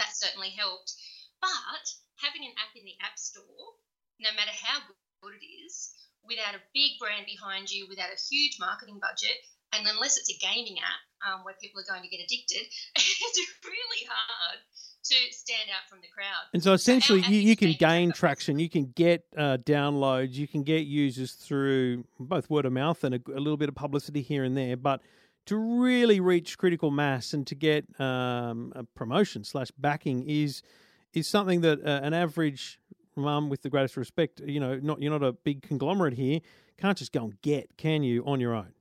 [0.00, 0.96] That certainly helped.
[1.40, 1.84] But
[2.20, 3.78] having an app in the App Store,
[4.20, 4.80] no matter how
[5.22, 5.94] good it is,
[6.24, 9.36] without a big brand behind you, without a huge marketing budget,
[9.72, 12.64] and unless it's a gaming app um, where people are going to get addicted,
[12.96, 14.58] it's really hard
[15.04, 16.48] to stand out from the crowd.
[16.54, 20.48] And so essentially, so you, you can gain traction, you can get uh, downloads, you
[20.48, 24.22] can get users through both word of mouth and a, a, little bit of publicity
[24.22, 24.76] here and there.
[24.76, 25.02] But
[25.46, 30.62] to really reach critical mass and to get um, a promotion slash backing is
[31.14, 32.78] is something that uh, an average
[33.16, 36.40] mum, with the greatest respect, you know, not you're not a big conglomerate here,
[36.78, 38.74] can't just go and get, can you, on your own?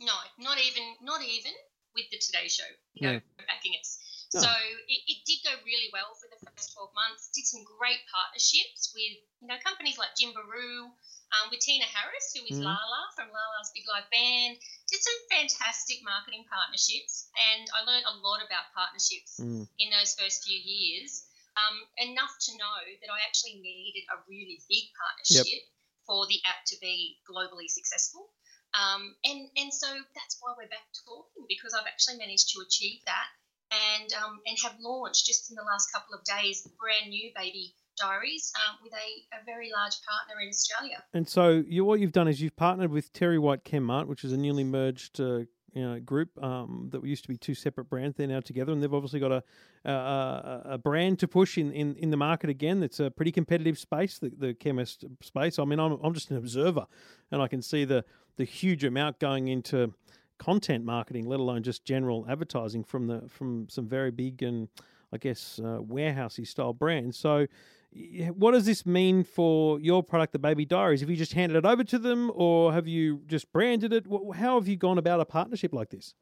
[0.00, 1.52] No, not even, not even
[1.94, 3.44] with the Today Show, you know, yeah.
[3.48, 3.98] backing us.
[4.32, 4.46] No.
[4.46, 4.52] So
[4.86, 7.34] it, it did go really well for the first 12 months.
[7.34, 10.86] Did some great partnerships with, you know, companies like Gymbaroo,
[11.34, 12.66] um, with Tina Harris, who is mm.
[12.66, 14.54] Lah-Lah from Lah-Lah's Big Live Band.
[14.86, 19.66] Did some fantastic marketing partnerships, and I learned a lot about partnerships mm.
[19.82, 24.62] in those first few years um, enough to know that I actually needed a really
[24.68, 25.62] big partnership yep.
[26.06, 28.30] for the app to be globally successful.
[28.70, 33.02] Um, and and so that's why we're back talking because I've actually managed to achieve
[33.06, 33.26] that
[33.74, 37.30] and um, and have launched just in the last couple of days the brand new
[37.34, 41.02] baby diaries um, with a, a very large partner in Australia.
[41.12, 44.32] And so you, what you've done is you've partnered with Terry White Chemmart, which is
[44.32, 45.40] a newly merged uh,
[45.72, 48.16] you know, group um, that used to be two separate brands.
[48.16, 49.42] They're now together, and they've obviously got a
[49.84, 52.82] a, a brand to push in, in, in the market again.
[52.82, 55.58] It's a pretty competitive space, the, the chemist space.
[55.58, 56.86] I mean, I'm I'm just an observer,
[57.30, 58.04] and I can see the
[58.36, 59.94] the huge amount going into
[60.38, 64.68] content marketing, let alone just general advertising from the from some very big and
[65.12, 67.18] I guess uh, warehousey style brands.
[67.18, 67.46] So
[67.92, 71.00] what does this mean for your product, the Baby Diaries?
[71.00, 74.06] Have you just handed it over to them, or have you just branded it?
[74.34, 76.14] How have you gone about a partnership like this?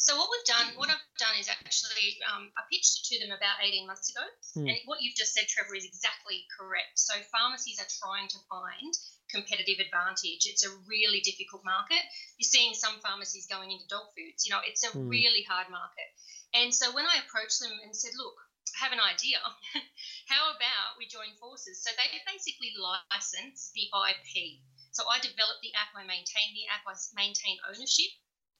[0.00, 3.36] So what we've done, what I've done is actually um, I pitched it to them
[3.36, 4.24] about 18 months ago,
[4.56, 4.66] hmm.
[4.66, 6.96] and what you've just said, Trevor, is exactly correct.
[6.98, 8.90] So pharmacies are trying to find
[9.30, 10.48] competitive advantage.
[10.48, 12.00] It's a really difficult market.
[12.40, 14.48] You're seeing some pharmacies going into dog foods.
[14.48, 15.06] You know, it's a hmm.
[15.06, 16.08] really hard market.
[16.54, 18.34] And so when I approached them and said, look,
[18.80, 19.38] have an idea.
[20.30, 21.82] How about we join forces?
[21.82, 24.62] So they basically license the IP.
[24.90, 28.10] So I develop the app, I maintain the app, I maintain ownership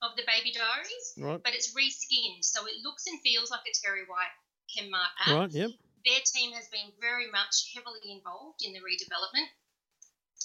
[0.02, 1.38] of the baby diaries, right.
[1.38, 2.42] but it's reskinned.
[2.42, 4.34] So it looks and feels like a TerryWhite
[4.66, 5.30] Chemmart app.
[5.30, 5.70] Right, yep.
[6.04, 9.48] Their team has been very much heavily involved in the redevelopment.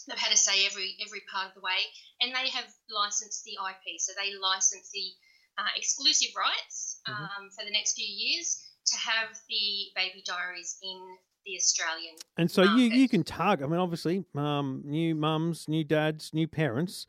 [0.08, 3.60] They've had to say every every part of the way, and they have licensed the
[3.60, 3.99] IP.
[3.99, 5.12] So they license the
[5.60, 7.12] uh, exclusive rights mm-hmm.
[7.12, 7.47] um, mm-hmm.
[7.51, 10.99] for the next few years to have the baby diaries in
[11.45, 12.15] the Australian.
[12.38, 12.80] And so market.
[12.80, 13.65] you you can target.
[13.65, 17.08] I mean, obviously, um, new mums, new dads, new parents.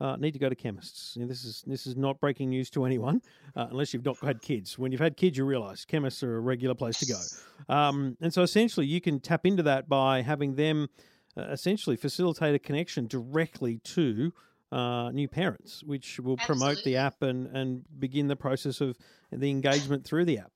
[0.00, 1.14] Uh, need to go to chemists.
[1.14, 3.22] You this is this is not breaking news to anyone,
[3.54, 4.76] uh, unless you've not had kids.
[4.76, 7.72] When you've had kids, you realise chemists are a regular place to go.
[7.72, 10.88] Um, and so essentially, you can tap into that by having them
[11.36, 14.32] uh, essentially facilitate a connection directly to
[14.72, 16.64] uh, new parents, which will Absolutely.
[16.64, 18.96] promote the app and, and begin the process of
[19.30, 20.51] the engagement through the app.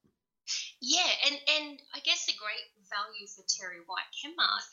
[0.80, 4.64] Yeah, and, and I guess the great value for Terry White Chemmart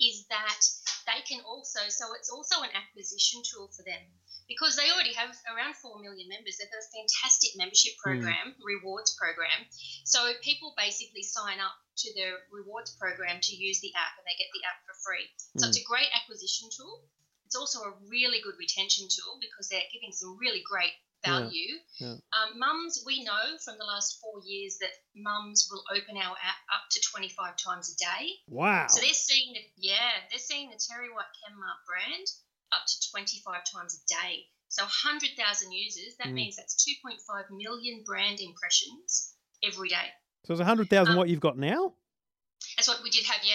[0.00, 0.62] is that
[1.06, 4.02] they can also, so it's also an acquisition tool for them
[4.48, 6.58] because they already have around 4 million members.
[6.58, 8.04] They've got a fantastic membership hmm.
[8.04, 8.64] program, mm.
[8.64, 9.64] rewards program.
[10.04, 11.72] So people basically sign up
[12.04, 15.26] to the rewards program to use the app and they get the app for free.
[15.56, 15.68] So mm.
[15.70, 17.06] it's a great acquisition tool.
[17.46, 21.78] It's also a really good retention tool because they're giving some really great value.
[21.98, 22.16] Yeah, yeah.
[22.34, 26.60] Um, mums, we know from the last four years that mums will open our app
[26.74, 28.30] up to 25 times a day.
[28.48, 28.86] Wow.
[28.88, 32.26] So they're seeing the, yeah, they're seeing the Terry White Chemmart brand
[32.72, 34.46] up to 25 times a day.
[34.68, 35.36] So 100,000
[35.70, 36.32] users, that mm.
[36.32, 37.16] means that's 2.5
[37.50, 40.08] million brand impressions every day.
[40.44, 41.94] So it's 100,000 um, what you've got now?
[42.76, 43.52] That's what we did have, yeah.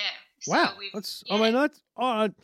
[0.47, 0.73] Wow.
[0.75, 1.35] So that's, yeah.
[1.35, 2.35] I mean, that's, oh, I'm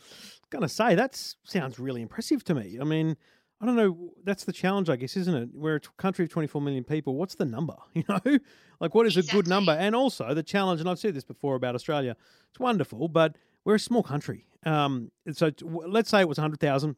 [0.50, 2.78] going to say, that sounds really impressive to me.
[2.80, 3.16] I mean,
[3.60, 4.10] I don't know.
[4.24, 5.48] That's the challenge, I guess, isn't it?
[5.54, 7.14] We're a country of 24 million people.
[7.14, 7.76] What's the number?
[7.94, 8.38] You know,
[8.80, 9.38] like what is exactly.
[9.38, 9.72] a good number?
[9.72, 12.16] And also the challenge, and I've said this before about Australia.
[12.50, 14.46] It's wonderful, but we're a small country.
[14.66, 16.96] Um, so let's say it was 100,000.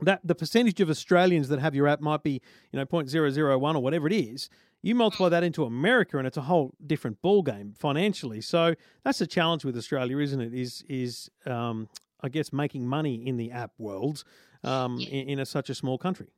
[0.00, 2.40] that the percentage of Australians that have your app might be
[2.72, 4.48] you know 0.001 or whatever it is.
[4.82, 8.40] You multiply that into America, and it's a whole different ball game financially.
[8.40, 10.54] So that's the challenge with Australia, isn't it?
[10.54, 11.88] Is is um,
[12.22, 14.24] I guess making money in the app world
[14.64, 15.08] um, Yeah.
[15.08, 16.28] in, in a, such a small country.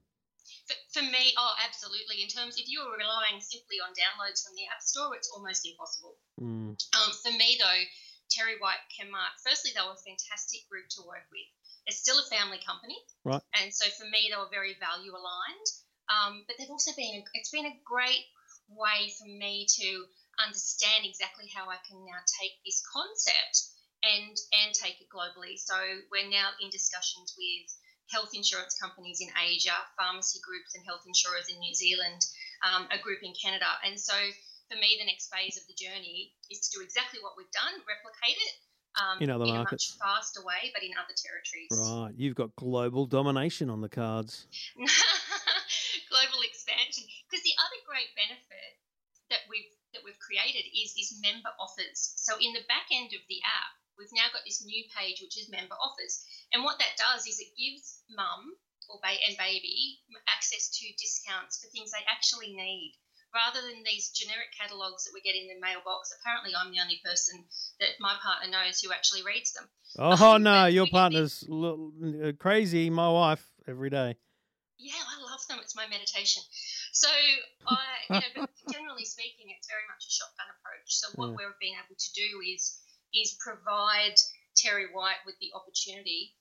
[0.67, 2.23] For, for me, oh, absolutely.
[2.23, 6.17] In terms, if you're relying simply on downloads from the App Store, it's almost impossible.
[6.41, 6.75] Mm.
[6.75, 7.83] Um, for me, though,
[8.31, 11.49] Terry White Chemmart, firstly, they were a fantastic group to work with.
[11.87, 12.97] It's still a family company.
[13.25, 13.43] Right.
[13.61, 15.69] And so for me, they were very value aligned.
[16.11, 18.27] Um, but they've also been, it's been a great
[18.69, 19.89] way for me to
[20.41, 23.69] understand exactly how I can now take this concept
[24.03, 25.59] and and take it globally.
[25.59, 25.77] So
[26.11, 27.69] we're now in discussions with
[28.13, 32.21] health insurance companies in Asia, pharmacy groups and health insurers in New Zealand,
[32.63, 33.67] um, a group in Canada.
[33.83, 34.15] And so
[34.69, 37.73] for me, the next phase of the journey is to do exactly what we've done,
[37.89, 38.55] replicate it
[39.01, 39.97] um, In other a markets.
[39.97, 41.73] much faster way, but in other territories.
[41.73, 44.47] Right, you've got global domination on the cards.
[46.13, 47.09] global expansion.
[47.25, 48.77] Because the other great benefit
[49.33, 52.17] that we've that we've created is is member offers.
[52.17, 53.73] So in the back end of the app,
[54.03, 57.39] we've now got this new page which is member offers, and what that does is
[57.39, 58.59] it gives mum
[58.91, 62.99] or ba- and baby access to discounts for things they actually need.
[63.33, 67.01] Rather than these generic catalogues that we get in the mailbox, apparently I'm the only
[67.01, 67.47] person
[67.81, 69.71] that my partner knows who actually reads them.
[69.97, 72.91] Oh Um, no, your partner's uh, crazy.
[72.91, 74.17] My wife every day.
[74.77, 75.61] Yeah, I love them.
[75.63, 76.43] It's my meditation.
[76.93, 77.79] So, I,
[78.11, 80.91] you know, but generally speaking, it's very much a shotgun approach.
[80.91, 81.47] So, what Yeah.
[81.47, 82.82] we've been able to do is
[83.15, 84.17] is provide
[84.57, 86.35] Terry White with the opportunity.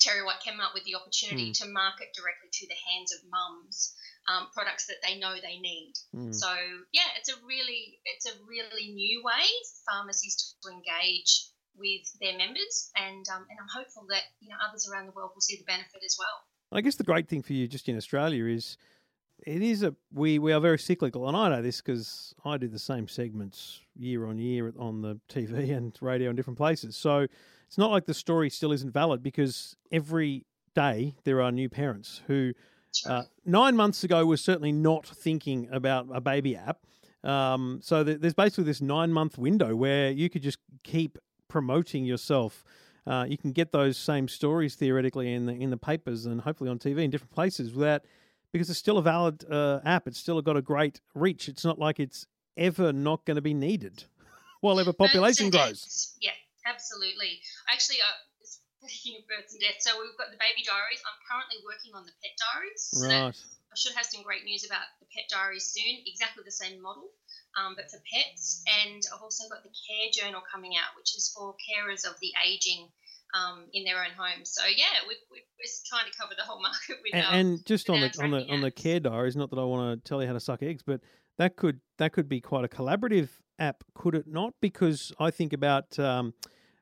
[0.00, 3.94] Terry White came up with the opportunity to market directly to the hands of mums
[4.28, 5.92] um, products that they know they need.
[6.14, 6.34] Mm.
[6.34, 6.48] So,
[6.92, 12.36] yeah, it's a really it's a really new way for pharmacies to engage with their
[12.36, 15.56] members, and um, and I'm hopeful that you know others around the world will see
[15.56, 16.44] the benefit as well.
[16.72, 18.76] I guess the great thing for you just in Australia is
[19.46, 22.68] it is a we we are very cyclical, and I know this because I do
[22.68, 26.96] the same segments year on year on the TV and radio in different places.
[26.96, 27.26] So
[27.66, 32.22] it's not like the story still isn't valid because every day there are new parents
[32.26, 32.52] who
[33.06, 36.78] uh, nine months ago were certainly not thinking about a baby app.
[37.22, 42.04] Um, so th- there's basically this nine month window where you could just keep promoting
[42.04, 42.64] yourself.
[43.06, 46.70] Uh, you can get those same stories theoretically in the in the papers and hopefully
[46.70, 48.02] on TV in different places without
[48.52, 50.06] because it's still a valid uh, app.
[50.06, 51.48] It's still got a great reach.
[51.48, 54.04] It's not like it's ever not going to be needed
[54.60, 56.16] while ever population grows.
[56.20, 56.32] Yeah,
[56.66, 57.40] absolutely.
[57.72, 58.18] Actually, uh,
[58.82, 61.02] speaking of births and deaths, so we've got the baby diaries.
[61.06, 62.82] I'm currently working on the pet diaries.
[62.92, 63.36] So Right.
[63.70, 66.02] I should have some great news about the pet diaries soon.
[66.06, 67.06] Exactly the same model,
[67.56, 68.64] um, but for pets.
[68.66, 72.34] And I've also got the care journal coming out, which is for carers of the
[72.44, 72.90] aging.
[73.32, 76.96] Um, in their own homes, so yeah, we're, we're trying to cover the whole market
[77.02, 78.74] with And, um, and just on the on the tracking on the apps.
[78.74, 81.00] care diaries, not that I want to tell you how to suck eggs, but
[81.38, 84.54] that could that could be quite a collaborative app, could it not?
[84.60, 86.34] Because I think about um,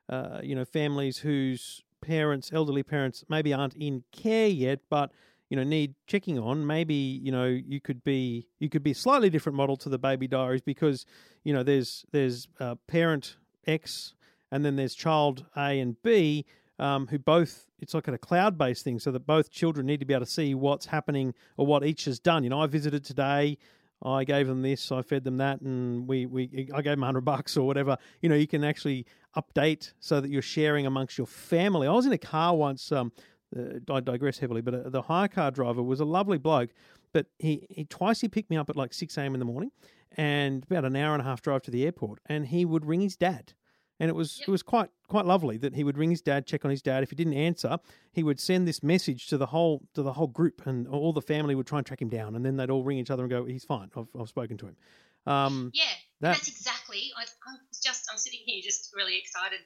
[0.09, 5.11] uh, you know families whose parents, elderly parents, maybe aren't in care yet, but
[5.49, 6.65] you know need checking on.
[6.65, 9.99] Maybe you know you could be you could be a slightly different model to the
[9.99, 11.05] baby diaries because
[11.43, 14.15] you know there's there's uh, parent X
[14.51, 16.45] and then there's child A and B
[16.79, 20.05] um, who both it's like a cloud based thing, so that both children need to
[20.05, 22.43] be able to see what's happening or what each has done.
[22.43, 23.57] You know, I visited today.
[24.01, 27.25] I gave them this, I fed them that, and we, we I gave them hundred
[27.25, 27.97] bucks or whatever.
[28.21, 31.85] You know, you can actually update so that you're sharing amongst your family.
[31.85, 32.93] I was in a car once.
[32.93, 33.11] Um,
[33.53, 36.69] uh, I digress heavily, but uh, the hire car driver was a lovely bloke.
[37.11, 39.33] But he, he twice he picked me up at like six a.m.
[39.33, 39.71] in the morning,
[40.15, 43.01] and about an hour and a half drive to the airport, and he would ring
[43.01, 43.53] his dad
[43.99, 44.47] and it was Yep.
[44.47, 47.03] it was quite quite lovely that he would ring his dad, check on his dad.
[47.03, 47.77] If he didn't answer,
[48.11, 51.21] he would send this message to the whole to the whole group, and all the
[51.21, 53.29] family would try and track him down, and then they'd all ring each other and
[53.29, 53.89] go, "He's fine.
[53.95, 54.77] I've, I've spoken to him."
[55.25, 55.83] Um, Yeah,
[56.21, 57.11] That- that's exactly.
[57.17, 59.59] I, I'm just I'm sitting here just really excited,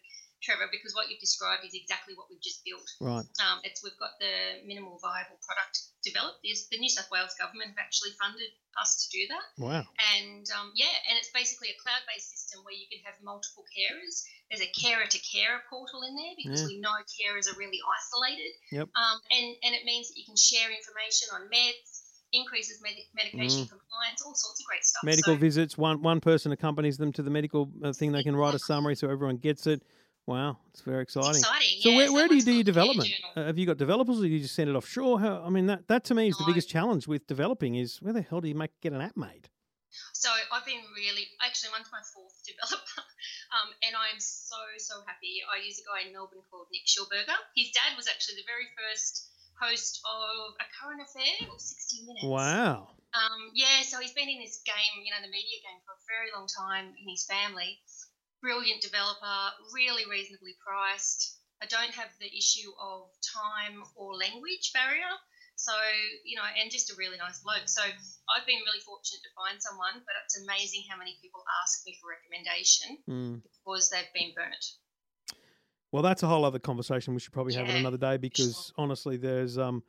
[0.44, 2.84] Trevor, because what you've described is exactly what we've just built.
[3.00, 3.24] right.
[3.40, 6.44] Um, it's we've got the minimal viable product developed.
[6.44, 9.84] There's, the New South Wales government have actually funded us to do that, Wow.
[10.20, 14.22] and um, yeah, and it's basically a cloud-based system where you can have multiple carers.
[14.52, 16.68] There's a carer-to-carer portal in there because Yeah.
[16.68, 18.52] we know carers are really isolated.
[18.76, 18.90] Yep.
[19.00, 23.64] Um, and and it means that you can share information on meds, increases med- medication
[23.70, 25.02] compliance, all sorts of great stuff.
[25.04, 25.14] Mm.
[25.16, 25.78] Medical So- visits.
[25.78, 28.12] One one person accompanies them to the medical uh, thing.
[28.12, 29.82] They can write a summary so everyone gets it.
[30.26, 31.32] Wow, it's very exciting.
[31.32, 31.82] exciting.
[31.82, 31.98] So yeah.
[31.98, 33.10] where, where do you do your development?
[33.36, 35.20] Uh, have you got developers, or do you just send it offshore?
[35.20, 38.14] How, I mean, that that to me is the biggest challenge with developing is where
[38.14, 39.50] the hell do you make get an app made?
[40.14, 43.04] So I've been really, actually, one's my fourth developer,
[43.52, 45.44] um, and I'm so so happy.
[45.44, 47.36] I use a guy in Melbourne called Nick Schilberger.
[47.60, 49.28] His dad was actually the very first
[49.60, 52.26] host of A Current Affair or 60 Minutes.
[52.26, 52.96] Wow.
[53.14, 56.02] Um, yeah, so he's been in this game, you know, the media game for a
[56.10, 57.78] very long time in his family.
[58.44, 59.40] Brilliant developer,
[59.72, 61.40] really reasonably priced.
[61.64, 65.16] I don't have the issue of time or language barrier.
[65.56, 65.72] So,
[66.26, 67.72] you know, and just a really nice bloke.
[67.72, 71.86] So I've been really fortunate to find someone, but it's amazing how many people ask
[71.86, 73.42] me for recommendation Mm.
[73.48, 74.66] because they've been burnt.
[75.94, 78.84] Well, that's a whole other conversation we should probably have another day because sure.
[78.84, 79.84] honestly, there's um,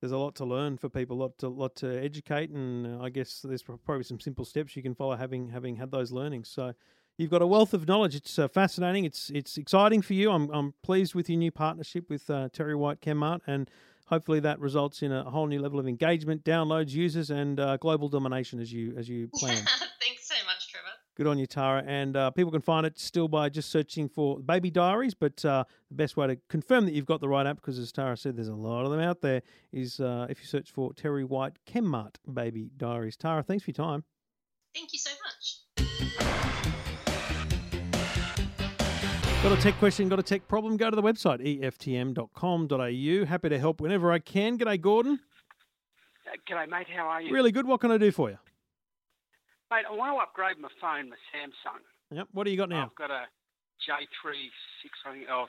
[0.00, 3.04] there's a lot to learn for people, a lot to lot to educate, and uh,
[3.04, 6.48] I guess there's probably some simple steps you can follow having having had those learnings.
[6.48, 6.74] So
[7.20, 8.14] you've got a wealth of knowledge.
[8.14, 9.04] It's uh, fascinating.
[9.04, 10.30] It's it's exciting for you.
[10.30, 13.70] I'm I'm pleased with your new partnership with uh, Terry White Chemmart, and
[14.06, 18.08] hopefully that results in a whole new level of engagement, downloads, users, and uh, global
[18.08, 19.56] domination as you as you plan.
[19.56, 20.86] Thanks so much, Trevor.
[21.16, 21.84] Good on you, Tara.
[21.86, 25.12] And uh, people can find it still by just searching for Baby Diaries.
[25.12, 27.92] But uh, the best way to confirm that you've got the right app, because as
[27.92, 29.42] Tara said, there's a lot of them out there,
[29.72, 33.16] is uh, if you search for Terry White Chemmart Baby Diaries.
[33.16, 34.04] Tara, thanks for your time.
[34.74, 36.70] Thank you so much.
[39.42, 40.76] Got a tech question, got a tech problem?
[40.76, 43.24] Go to the website, eftm.com.au.
[43.24, 44.58] Happy to help whenever I can.
[44.58, 45.18] G'day, Gordon.
[46.26, 46.88] Uh, G'day, mate.
[46.94, 47.32] How are you?
[47.32, 47.66] Really good.
[47.66, 48.36] What can I do for you?
[49.70, 51.80] Mate, I want to upgrade my phone, my Samsung.
[52.14, 52.28] Yep.
[52.32, 52.90] What do you got now?
[52.90, 53.22] I've got a
[53.88, 54.34] J3
[54.82, 55.46] 6 something, oh,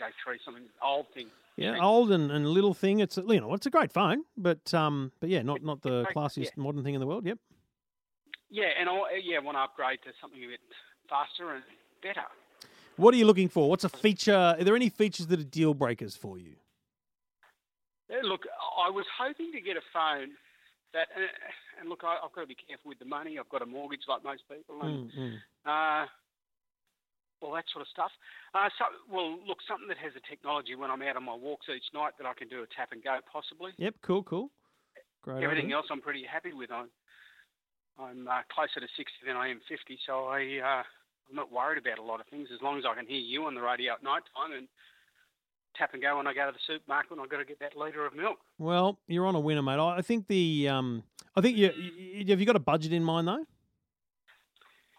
[0.00, 1.26] J3 something, old thing.
[1.56, 3.00] Yeah, old and, and little thing.
[3.00, 6.06] It's a, you know, it's a great phone, but um, but yeah, not not the
[6.14, 6.62] classiest yeah.
[6.62, 7.26] modern thing in the world.
[7.26, 7.38] Yep.
[8.48, 10.60] Yeah, and I yeah want to upgrade to something a bit
[11.08, 11.64] faster and
[12.00, 12.26] better.
[12.96, 13.68] What are you looking for?
[13.68, 14.34] What's a feature?
[14.34, 16.56] Are there any features that are deal breakers for you?
[18.08, 18.42] Yeah, look,
[18.86, 20.30] I was hoping to get a phone
[20.94, 23.38] that, uh, and look, I, I've got to be careful with the money.
[23.38, 25.36] I've got a mortgage like most people, and Mm, mm.
[25.66, 26.06] uh,
[27.42, 28.10] all that sort of stuff.
[28.54, 31.66] Uh, so, well, look, something that has a technology when I'm out on my walks
[31.68, 33.72] each night that I can do a tap and go, possibly.
[33.76, 34.50] Yep, cool, cool.
[35.22, 35.42] Great.
[35.42, 35.76] Everything idea.
[35.76, 36.70] else I'm pretty happy with.
[36.70, 36.88] I'm,
[37.98, 40.82] I'm uh, closer to 60 than I am 50, so I, uh,
[41.28, 43.44] I'm not worried about a lot of things as long as I can hear you
[43.44, 44.68] on the radio at night time and
[45.76, 47.76] tap and go when I go to the supermarket and I've got to get that
[47.76, 48.38] litre of milk.
[48.58, 49.78] Well, you're on a winner, mate.
[49.78, 51.02] I think the um,
[51.34, 53.44] I think you, you have you got a budget in mind though?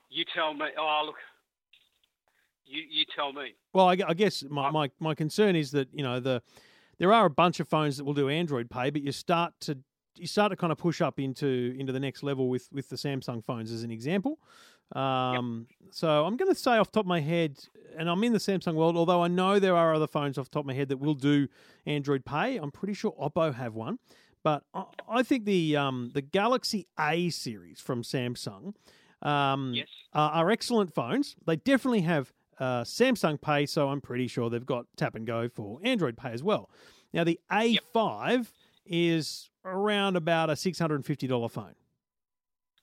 [0.10, 0.68] You tell me.
[0.78, 1.16] Oh, look.
[2.66, 3.56] You, you tell me.
[3.74, 6.42] Well, I, I guess my, Um, my, my concern is that you know the
[6.98, 9.78] there are a bunch of phones that will do Android Pay, but you start to
[10.16, 12.96] you start to kind of push up into into the next level with with the
[12.96, 14.40] Samsung phones as an example.
[14.94, 17.58] Um, So I'm going to say off the top of my head,
[17.98, 20.52] and I'm in the Samsung world, although I know there are other phones off the
[20.52, 21.48] top of my head that will do
[21.86, 22.58] Android Pay.
[22.58, 24.00] I'm pretty sure Oppo have one,
[24.44, 28.74] but I, I think the um, the Galaxy A series from Samsung
[29.22, 29.88] um, Yes.
[30.14, 31.36] are, are excellent phones.
[31.46, 35.48] They definitely have uh, Samsung Pay, so I'm pretty sure they've got Tap and Go
[35.50, 36.70] for Android Pay as well.
[37.14, 38.48] Now the A5
[38.86, 41.76] is around about a $650 phone.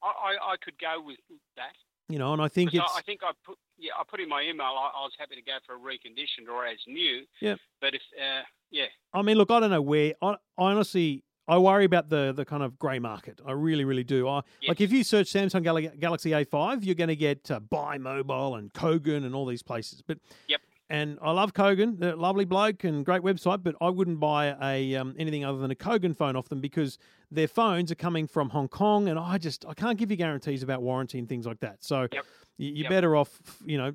[0.02, 1.16] I, I could go with
[1.56, 1.72] that.
[2.08, 4.28] You know, and I think it's I, I think I put yeah I put in
[4.28, 7.22] my email I, I was happy to go for a reconditioned or as new.
[7.40, 7.56] Yeah.
[7.80, 10.12] But if uh, yeah I mean, look, I don't know where.
[10.20, 13.40] I, honestly, I worry about the the kind of grey market.
[13.46, 14.28] I really, really do.
[14.28, 14.68] I Yes.
[14.68, 18.56] like if you search Samsung Gal- Galaxy A5, you're going to get uh, Buy Mobile
[18.56, 20.02] and Kogan and all these places.
[20.02, 20.60] But Yep.
[20.90, 23.62] And I love Kogan, they're a lovely bloke and great website.
[23.62, 26.98] But I wouldn't buy a um, anything other than a Kogan phone off them because
[27.30, 30.62] their phones are coming from Hong Kong, and I just I can't give you guarantees
[30.62, 31.82] about warranty and things like that.
[31.82, 32.24] So Yep.
[32.58, 32.90] you- you're Yep.
[32.90, 33.94] better off, you know,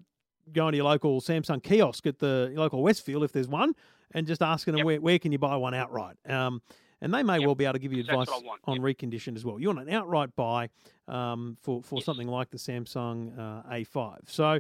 [0.52, 3.76] going to your local Samsung kiosk at the local Westfield if there's one,
[4.16, 4.86] and just asking them Yep.
[4.86, 6.18] where, where can you buy one outright.
[6.28, 6.62] Um,
[7.02, 8.28] and they may well be able to give you advice
[8.66, 9.58] on reconditioned as well.
[9.60, 10.70] You want an outright buy
[11.08, 12.06] um, for for Yes.
[12.06, 14.18] something like the Samsung uh, A5.
[14.28, 14.60] So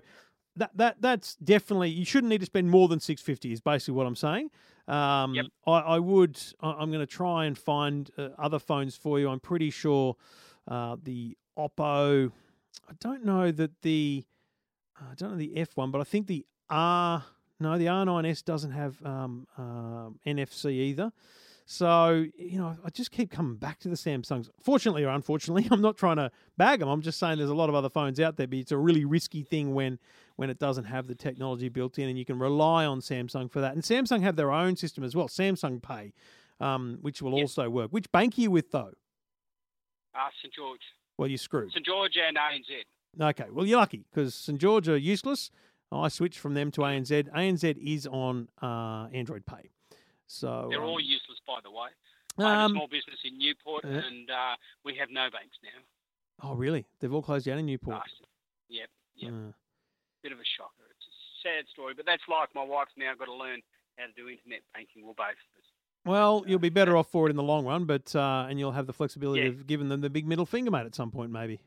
[0.60, 3.52] that that that's definitely you shouldn't need to spend more than six fifty.
[3.52, 4.52] Is basically what I'm saying.
[4.88, 5.46] Um, Yep.
[5.68, 6.40] I, I would.
[6.62, 9.30] I- I'm going to try and find uh, other phones for you.
[9.30, 10.16] I'm pretty sure
[10.68, 12.32] uh, the Oppo.
[12.90, 14.24] I don't know that the.
[15.00, 17.24] I don't know the F one, but I think the R.
[17.62, 21.12] No, the R9S doesn't have um, um NFC either.
[21.66, 24.50] So you know, I just keep coming back to the Samsungs.
[24.64, 26.90] Fortunately or unfortunately, I'm not trying to bag them.
[26.90, 29.06] I'm just saying there's a lot of other phones out there, but it's a really
[29.06, 30.00] risky thing when
[30.40, 33.60] when it doesn't have the technology built in, and you can rely on Samsung for
[33.60, 33.74] that.
[33.74, 36.14] And Samsung have their own system as well, Samsung Pay,
[36.62, 37.42] um, which will Yep.
[37.42, 37.92] also work.
[37.92, 38.94] Which bank are you with though?
[40.16, 40.80] uh, St George,
[41.18, 41.74] Well, you're screwed.
[41.74, 42.86] St George and ANZ.
[43.20, 45.52] Okay, well, you're lucky because St George are useless.
[45.92, 47.30] I switched from them to ANZ.
[47.36, 49.72] ANZ is on uh, Android Pay.
[50.26, 51.90] So They're um, all useless, by the way.
[52.38, 54.02] I have a um, small business in Newport, yeah.
[54.08, 56.50] and uh, we have no banks now.
[56.50, 56.86] oh, really?
[57.02, 57.98] They've all closed down in Newport.
[57.98, 58.28] Bastard.
[58.70, 59.32] Yep, yep.
[59.34, 59.52] Uh,
[60.24, 60.86] Bit of a shocker.
[60.92, 62.50] It's a sad story, but that's life.
[62.54, 63.62] My wife's now got to learn
[63.98, 65.04] how to do internet banking.
[65.06, 65.68] Well, both of us.
[66.06, 68.72] Well, you'll be better off for it in the long run, but uh, and you'll
[68.76, 69.50] have the flexibility Yeah.
[69.50, 71.60] of giving them the big middle finger, mate, at some point, maybe.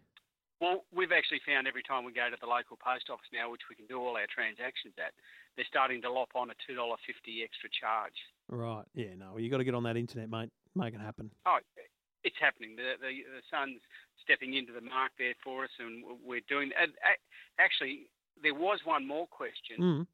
[0.61, 3.63] Well, we've actually found every time we go to the local post office now, which
[3.69, 5.13] we can do all our transactions at,
[5.57, 8.15] they're starting to lop on a two dollar fifty extra charge.
[8.49, 8.85] Right.
[8.95, 9.15] Yeah.
[9.19, 9.37] No.
[9.39, 10.51] You got to get on that internet, mate.
[10.75, 11.31] Make it happen.
[11.47, 11.59] Oh,
[12.25, 12.77] it's happening.
[12.77, 13.81] The, the the sun's
[14.23, 16.71] stepping into the mark there for us, and we're doing.
[16.81, 16.93] And
[17.59, 18.09] actually,
[18.41, 20.07] there was one more question Mm.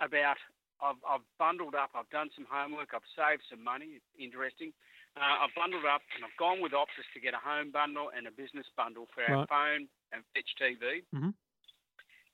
[0.00, 0.36] about.
[0.80, 1.90] I've, I've bundled up.
[1.94, 2.94] I've done some homework.
[2.94, 3.98] I've saved some money.
[4.16, 4.72] Interesting.
[5.16, 8.28] Uh, I've bundled up, and I've gone with Optus to get a home bundle and
[8.28, 9.48] a business bundle for our Right.
[9.48, 11.02] phone and Fetch TV.
[11.12, 11.34] Mhm.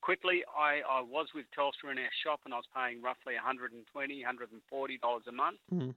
[0.01, 3.81] Quickly, I, I was with Telstra in our shop, and I was paying roughly $120,
[4.21, 5.59] 140 dollars a month.
[5.73, 5.95] Mhm.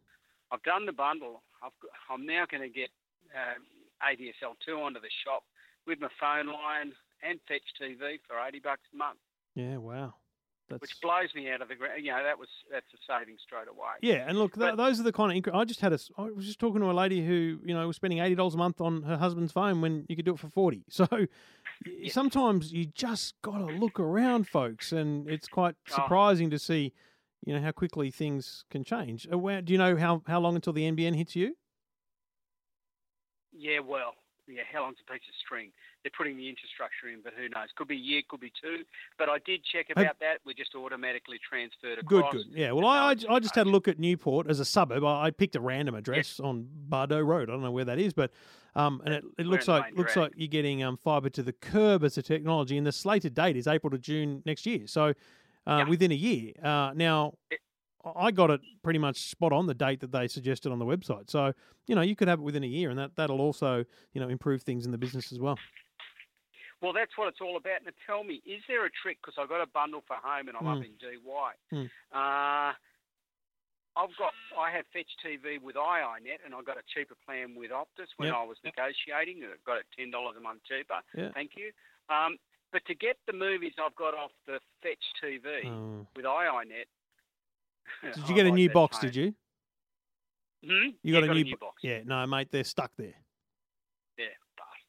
[0.50, 1.42] I've done the bundle.
[1.62, 1.72] I've,
[2.08, 2.88] I'm now going to get
[3.36, 3.66] um,
[4.00, 5.44] ADSL two onto the shop
[5.86, 9.18] with my phone line and Fetch TV for 80 bucks a month,
[9.54, 9.76] Yeah.
[9.78, 10.14] Wow.
[10.70, 12.04] That's which blows me out of the ground.
[12.04, 13.94] You know, that was that's a saving straight away.
[14.02, 15.42] Yeah, and look, th- But- those are the kind of.
[15.42, 15.94] Incre- I just had a.
[15.94, 18.52] s- I was just talking to a lady who, you know, was spending eighty dollars
[18.54, 20.84] a month on her husband's phone when you could do it for forty.
[20.90, 21.06] So
[22.08, 25.94] sometimes you just got to look around, folks, and it's quite Oh.
[25.94, 26.92] surprising to see,
[27.46, 29.26] you know, how quickly things can change.
[29.32, 31.56] Uh, where- Do you know how how long until the NBN hits you?
[33.52, 34.14] Yeah, well,
[34.46, 34.62] yeah.
[34.72, 35.72] How long's a piece of string?
[36.08, 37.68] They're putting the infrastructure in, but who knows?
[37.76, 38.84] Could be a year, could be two.
[39.18, 40.38] But I did check about that.
[40.46, 42.32] We just automatically transferred Good, across.
[42.32, 42.46] good.
[42.54, 42.72] Yeah.
[42.72, 45.04] Well, I, I, I just had a look at Newport as a suburb.
[45.04, 47.50] I, I picked a random address on Bardo Road.
[47.50, 48.32] I don't know where that is, but
[48.74, 50.30] um, and it, it looks like looks drag.
[50.30, 53.56] like you're getting um, fibre to the curb as a technology, and the slated date
[53.58, 54.86] is April to June next year.
[54.86, 55.12] So uh,
[55.66, 55.88] Yeah.
[55.88, 56.52] within a year.
[56.62, 57.34] Uh, now.
[57.50, 57.60] It-
[58.16, 61.28] I got it pretty much spot on the date that they suggested on the website.
[61.28, 61.52] So,
[61.88, 63.84] you know, you could have it within a year and that, that'll also,
[64.14, 65.58] you know, improve things in the business as well.
[66.80, 67.82] Well, that's what it's all about.
[67.84, 69.18] Now, tell me, is there a trick?
[69.20, 70.86] Because I've got a bundle for home and I'm up Mm.
[70.86, 71.52] in DY.
[71.72, 71.90] Mm.
[72.12, 72.72] Uh,
[73.96, 77.72] I've got, I have Fetch TV with iiNet, and I got a cheaper plan with
[77.72, 78.36] Optus when Yep.
[78.36, 79.42] I was negotiating.
[79.44, 81.00] I got it ten dollars a month cheaper.
[81.16, 81.32] Yeah.
[81.32, 81.72] Thank you.
[82.08, 82.38] Um,
[82.70, 86.06] but to get the movies I've got off the Fetch TV Oh.
[86.14, 86.86] with iiNet.
[88.14, 89.34] Did you get a new box, did you?
[90.64, 90.90] Hmm?
[91.02, 91.82] You got Yeah, a new, new box.
[91.82, 93.14] Yeah, no, mate, they're stuck there.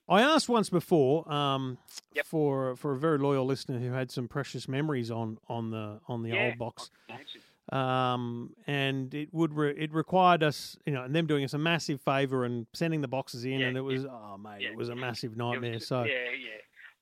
[0.10, 0.16] Yeah.
[0.16, 1.78] I asked once before um,
[2.16, 2.26] Yep.
[2.26, 6.24] for for a very loyal listener who had some precious memories on on the on
[6.24, 7.42] the yeah, old box, I can imagine.
[7.80, 11.58] um, and it would re- it required us, you know, and them doing us a
[11.60, 13.86] massive favour and sending the boxes in, Yeah, and it yeah.
[13.86, 14.70] was oh mate, Yeah.
[14.70, 15.74] it was a massive nightmare.
[15.74, 16.48] was- so yeah, yeah.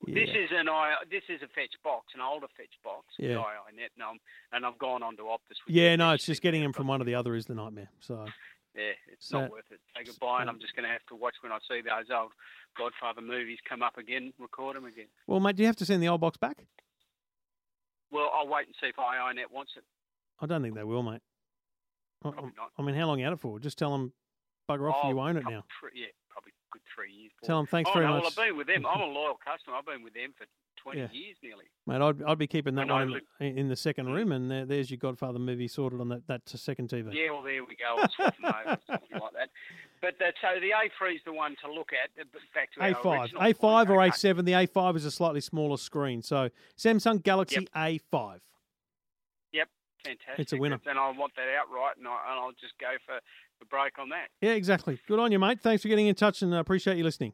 [0.06, 0.14] yeah.
[0.14, 0.94] This is an I.
[1.10, 3.36] This is a fetch box, an older fetch box with Yeah.
[3.36, 4.20] iiNet, and, I'm,
[4.52, 5.58] and I've gone on to Optus.
[5.66, 7.90] With yeah, no, it's just getting them from one to the other is the nightmare.
[8.00, 8.26] So
[8.78, 9.80] Yeah, it's not worth it.
[9.96, 12.30] Say goodbye, and I'm just going to have to watch when I see those old
[12.78, 15.06] Godfather movies come up again, record them again.
[15.26, 16.64] well, mate, do you have to send the old box back?
[18.12, 19.82] Well, I'll wait and see if iiNet wants it.
[20.40, 21.20] I don't think they will, mate.
[22.24, 22.70] I, Probably not.
[22.78, 23.58] I mean, how long you had it for?
[23.58, 24.12] Just tell them,
[24.70, 25.64] bugger off, Oh, you own it now.
[25.92, 26.06] Yeah,
[26.70, 27.32] good three years.
[27.44, 28.22] Tell them thanks oh, very no, much.
[28.22, 28.86] Well, I've been with them.
[28.86, 29.76] I'm a loyal customer.
[29.76, 30.46] I've been with them for
[30.82, 31.08] 20 Yeah.
[31.12, 31.64] years nearly.
[31.86, 34.14] Mate, I'd, I'd be keeping that one in, look- the- in the second Mm.
[34.14, 37.12] room, and there, there's your Godfather movie sorted on that, that second TV.
[37.12, 37.96] Yeah, well, there we go.
[38.00, 39.50] I'll swap them over, something like that.
[40.00, 42.10] But that, so the A3 is the one to look at.
[42.54, 43.96] Back to A5, A5 point, or.
[43.96, 44.44] A7.
[44.44, 46.22] The A5 is a slightly smaller screen.
[46.22, 48.38] So Samsung Galaxy A5.
[50.04, 50.38] Fantastic.
[50.38, 50.80] It's a winner.
[50.86, 53.18] And I want that outright, and, I, and I'll just go for
[53.58, 54.28] the break on that.
[54.40, 54.98] Yeah, exactly.
[55.06, 55.60] Good on you, mate.
[55.60, 57.32] Thanks for getting in touch, and I appreciate you listening.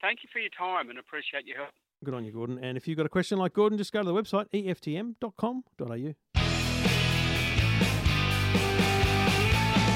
[0.00, 1.70] Thank you for your time and appreciate your help.
[2.04, 2.58] Good on you, Gordon.
[2.62, 6.14] And if you've got a question like Gordon, just go to the website eftm.com.au.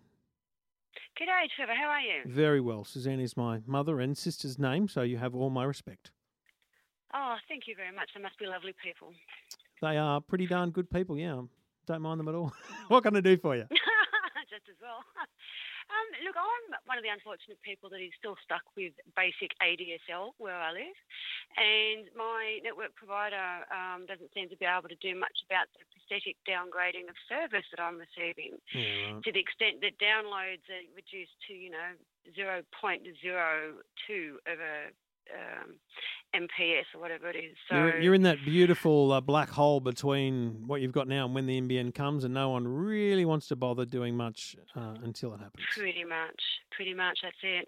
[1.17, 1.73] G'day, Trevor.
[1.73, 2.21] How are you?
[2.27, 2.83] Very well.
[2.83, 6.11] Suzanne is my mother and sister's name, so you have all my respect.
[7.11, 8.09] Oh, thank you very much.
[8.13, 9.13] They must be lovely people.
[9.81, 11.17] They are pretty darn good people.
[11.17, 11.41] Yeah,
[11.87, 12.53] don't mind them at all.
[12.89, 13.63] what can I do for you?
[14.49, 15.01] Just as well.
[15.97, 20.37] Um, look, I'm one of the unfortunate people that is still stuck with basic ADSL
[20.37, 20.97] where I live,
[21.57, 25.81] and my network provider um, doesn't seem to be able to do much about the
[25.89, 28.61] pathetic downgrading of service that I'm receiving.
[28.69, 29.17] Yeah.
[29.25, 31.97] To the extent that downloads are reduced to, you know,
[32.29, 32.61] 0.02
[34.45, 34.93] of a
[35.33, 35.75] um,
[36.35, 37.55] MPS or whatever it is.
[37.69, 41.33] So You're, you're in that beautiful uh, black hole between what you've got now and
[41.33, 45.33] when the NBN comes, and no one really wants to bother doing much uh, until
[45.33, 45.63] it happens.
[45.75, 47.67] pretty much, pretty much that's it.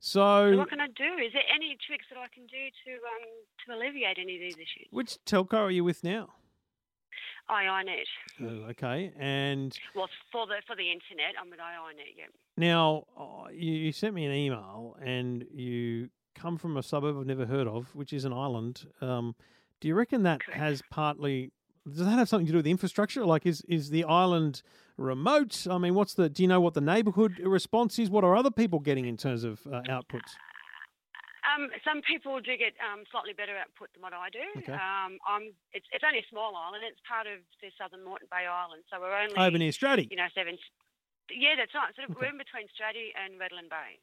[0.00, 1.04] So, So what can I do?
[1.24, 3.28] Is there any tricks that I can do to um,
[3.66, 4.88] to alleviate any of these issues?
[4.90, 6.28] which telco are you with now?
[7.50, 8.04] IINet.
[8.40, 12.16] Oh, okay, and Well, for the for the internet, I'm with IINet.
[12.16, 12.24] Yeah.
[12.56, 17.26] now uh, you, you sent me an email, and you come from a suburb I've
[17.26, 18.86] never heard of, which is an island.
[19.00, 19.34] Um,
[19.80, 21.52] do you reckon that has partly?
[21.86, 23.24] Does that have something to do with the infrastructure?
[23.26, 24.62] Like, is is the island
[24.96, 25.66] remote?
[25.68, 26.28] I mean, what's the?
[26.28, 28.08] Do you know what the neighbourhood response is?
[28.10, 30.32] What are other people getting in terms of uh, outputs?
[31.42, 34.46] Um, some people do get um, slightly better output than what I do.
[34.62, 34.72] Okay.
[34.72, 35.50] Um, I'm.
[35.74, 36.86] It's, it's only a small island.
[36.86, 40.06] It's part of the Southern Moreton Bay Island, so we're only Over near Stratty.
[40.08, 40.56] you know seven.
[41.34, 41.90] Yeah, that's right.
[41.98, 42.24] Sort of, Okay.
[42.24, 43.98] We're in between Stratty and Redland Bay.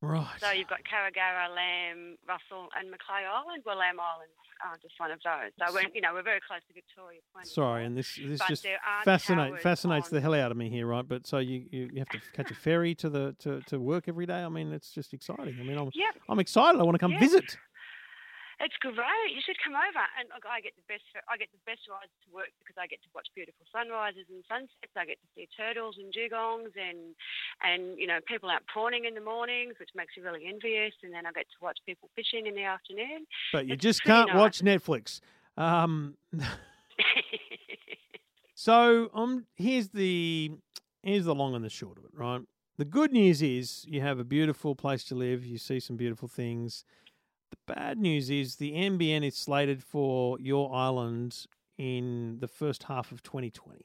[0.00, 0.38] Right.
[0.40, 3.62] So you've got Karragarra, Lamb, Russell, and Macleay Island.
[3.66, 5.52] Well, Lamb Island's uh, just one of those.
[5.58, 7.46] So we're, you know, we're very close to Victoria Point.
[7.46, 8.66] Sorry, and this this But just
[9.04, 11.06] fascinate fascinates the hell out of me here, right?
[11.06, 14.26] But so you, you, have to catch a ferry to the to, to work every
[14.26, 14.42] day.
[14.42, 15.56] I mean, it's just exciting.
[15.60, 16.80] I mean, I'm Yep, I'm excited.
[16.80, 17.20] I want to come Yeah.
[17.20, 17.56] visit.
[18.60, 19.30] It's great.
[19.30, 20.04] You should come over.
[20.18, 21.06] And look, I get the best.
[21.30, 24.42] I get the best rides to work because I get to watch beautiful sunrises and
[24.50, 24.94] sunsets.
[24.98, 27.14] I get to see turtles and dugongs and
[27.62, 30.94] and you know people out prawning in the mornings, which makes you really envious.
[31.02, 33.26] And then I get to watch people fishing in the afternoon.
[33.52, 34.36] But you It's just can't nice.
[34.36, 35.20] watch Netflix.
[35.56, 36.16] Um,
[38.54, 40.52] so um, here's the
[41.02, 42.40] here's the long and the short of it, right?
[42.76, 45.44] The good news is you have a beautiful place to live.
[45.44, 46.84] You see some beautiful things.
[47.50, 51.46] The bad news is the NBN is slated for your island
[51.78, 53.84] in the first half of 2020.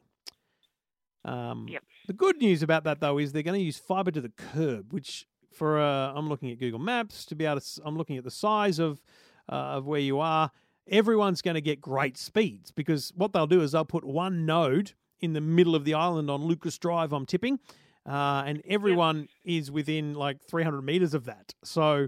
[1.26, 1.84] Um, Yep.
[2.08, 4.92] The good news about that though is they're going to use fiber to the curb,
[4.92, 7.82] which for uh, I'm looking at Google Maps to be able to.
[7.86, 9.02] I'm looking at the size of
[9.50, 10.52] uh, of where you are.
[10.90, 14.92] Everyone's going to get great speeds because what they'll do is they'll put one node
[15.22, 17.14] in the middle of the island on Lucas Drive.
[17.14, 17.60] I'm tipping,
[18.06, 21.54] uh, and everyone is within like 300 meters of that.
[21.64, 22.08] So.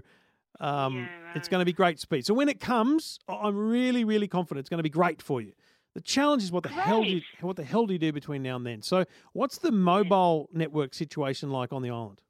[0.60, 2.24] Um, Yeah, It's going to be great speed.
[2.26, 5.52] So when it comes, I'm really, really confident it's going to be great for you.
[5.94, 8.42] The challenge is what the hell do you, what the hell do you do between
[8.42, 8.82] now and then?
[8.82, 12.20] So what's the mobile network situation like on the island?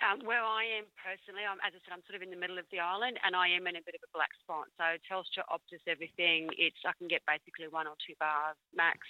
[0.00, 2.56] Um, where I am personally, I'm, as I said, I'm sort of in the middle
[2.58, 4.64] of the island, and I am in a bit of a black spot.
[4.78, 9.00] So Telstra, Optus, everything, it's I can get basically one or two bars max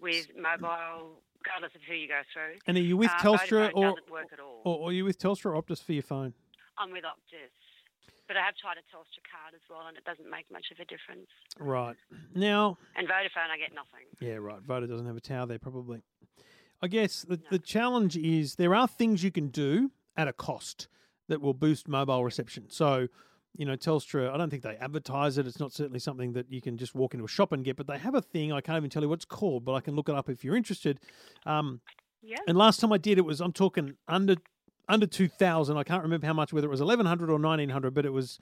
[0.00, 2.56] with mobile, regardless of who you go through.
[2.66, 4.62] And are you with Uh, Telstra or, work at all.
[4.64, 6.32] or, or are you with Telstra or Optus for your phone?
[6.78, 7.52] I'm with Optus,
[8.28, 10.78] but I have tried a Telstra card as well, and it doesn't make much of
[10.80, 11.28] a difference.
[11.58, 11.96] Right.
[12.34, 14.06] Now, And Vodafone, I get nothing.
[14.20, 14.60] Yeah, right.
[14.62, 16.00] Voda doesn't have a tower there, probably.
[16.82, 20.88] I guess the, the challenge is there are things you can do at a cost
[21.28, 22.64] that will boost mobile reception.
[22.70, 23.06] So,
[23.56, 25.46] you know, Telstra, I don't think they advertise it.
[25.46, 27.86] It's not certainly something that you can just walk into a shop and get, but
[27.86, 28.52] they have a thing.
[28.52, 30.42] I can't even tell you what it's called, but I can look it up if
[30.42, 30.98] you're interested.
[31.46, 31.80] Um,
[32.22, 32.38] Yeah.
[32.48, 34.36] and last time I did it was, I'm talking under
[34.88, 35.76] under 2000.
[35.76, 38.38] I can't remember how much, whether it was 1100 or 1900, but it was,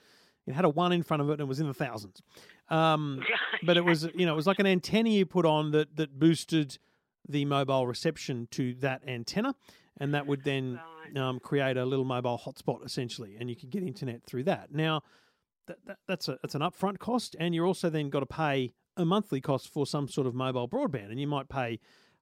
[0.47, 2.23] it had a one in front of it and it was in the thousands.
[2.69, 3.23] Um,
[3.63, 6.19] but it was you know it was like an antenna you put on that that
[6.19, 6.79] boosted
[7.29, 9.55] the mobile reception to that antenna
[9.99, 10.81] and that would then
[11.17, 15.03] um, create a little mobile hotspot essentially and you could get internet through that now
[15.67, 18.73] that, that, that's a that's an upfront cost and you're also then got to pay
[18.97, 21.79] a monthly cost for some sort of mobile broadband and you might pay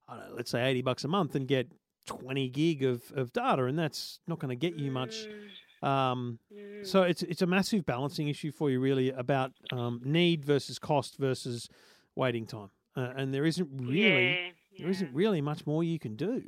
[0.07, 1.71] I don't know, let's say 80 bucks a month and get
[2.05, 6.39] 20 gig of, of data and that's not going to get you much Mm, um,
[6.53, 6.85] mm.
[6.85, 11.17] so it's it's a massive balancing issue for you, really, about um, need versus cost
[11.17, 11.69] versus
[12.15, 16.15] waiting time, uh, and there isn't really yeah, there isn't really much more you can
[16.15, 16.43] do.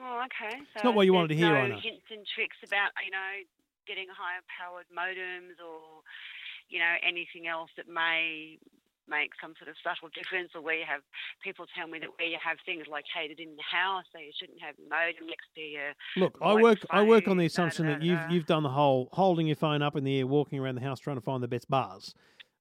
[0.00, 0.58] Oh, okay.
[0.76, 1.74] So not what you wanted to hear, no I know.
[1.74, 3.32] hints and tricks about you know
[3.86, 6.02] getting higher powered modems or
[6.68, 8.58] you know anything else that may
[9.12, 11.02] make some sort of subtle difference, or where you have
[11.44, 14.60] people tell me that where you have things located in the house, so you shouldn't
[14.64, 15.92] have modem next to your.
[16.16, 18.70] Look, I work I work on the assumption da, that da, you've you've done the
[18.72, 21.42] whole holding your phone up in the air, walking around the house trying to find
[21.42, 22.14] the best bars.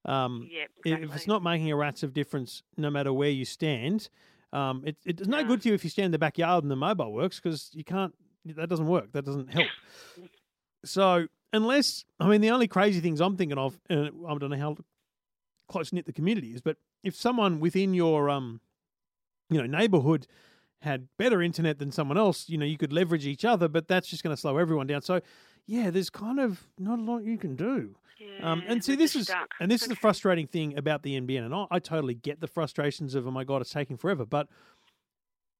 [0.03, 1.07] Um, yeah, exactly.
[1.07, 4.09] If it's not making a rat's of difference, no matter where you stand,
[4.51, 5.47] um, it, it's no No.
[5.47, 7.83] good to you if you stand in the backyard and the mobile works because you
[7.83, 8.13] can't.
[8.43, 9.11] That doesn't work.
[9.13, 9.67] That doesn't help.
[10.83, 14.57] So unless I mean the only crazy things I'm thinking of, and I don't know
[14.57, 14.77] how
[15.71, 18.61] close knit the community is, but if someone within your um,
[19.49, 20.27] you know, neighborhood
[20.81, 24.07] had better internet than someone else, you know, you could leverage each other, but that's
[24.07, 25.01] just going to slow everyone down.
[25.01, 25.21] So,
[25.67, 27.95] yeah, there's kind of not a lot you can do.
[28.41, 29.51] Um, and see, this is stuck.
[29.59, 32.47] and this is the frustrating thing about the NBN, and I, I totally get the
[32.47, 34.25] frustrations of, oh my god, it's taking forever.
[34.25, 34.47] But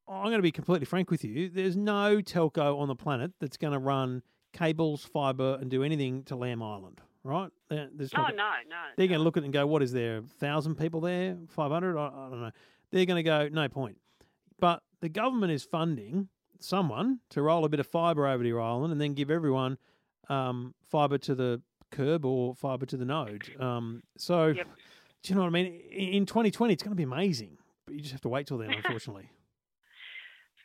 [0.08, 1.50] I'm going to be completely frank with you.
[1.50, 6.24] There's no telco on the planet that's going to run cables, fiber, and do anything
[6.26, 7.50] to Lamb Island, right?
[7.70, 8.76] There's Oh not- no, no.
[8.98, 10.22] they're going to look at it and go, "What is there?
[10.40, 11.38] Thousand people there?
[11.50, 11.98] Five hundred?
[11.98, 12.52] I, I don't know."
[12.92, 13.98] They're going to go, "No point."
[14.60, 16.28] But the government is funding
[16.60, 19.78] someone to roll a bit of fibre over to your island and then give everyone
[20.30, 23.50] um, fibre to the curb or fibre to the node.
[23.60, 24.68] Um, so, Yep.
[25.24, 25.66] do you know what I mean?
[25.92, 28.58] In in 2020, it's going to be amazing, but you just have to wait till
[28.60, 29.30] then, unfortunately.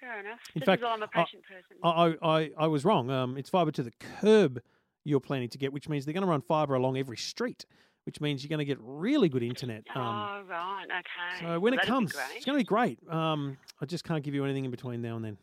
[0.00, 0.40] Fair enough.
[0.54, 1.76] In this fact, I'm a I- patient person.
[1.82, 3.10] I, I, I was wrong.
[3.10, 4.60] Um, it's fibre to the curb
[5.06, 7.64] you're planning to get, which means they're going to run fibre along every street,
[8.04, 9.84] which means you're going to get really good internet.
[9.94, 11.46] Um, oh right, okay.
[11.46, 12.98] So when it comes, it's going to be great.
[13.08, 15.38] Um, I just can't give you anything in between now and then.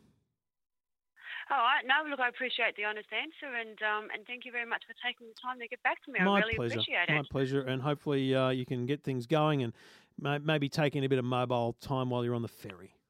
[1.50, 1.82] All right.
[1.84, 4.94] No, look, I appreciate the honest answer, and um, and thank you very much for
[5.06, 6.20] taking the time to get back to me.
[6.20, 6.72] My I really pleasure.
[6.74, 7.62] appreciate My pleasure.
[7.62, 9.72] And hopefully uh, you can get things going and
[10.18, 12.94] may- maybe taking a bit of mobile time while you're on the ferry.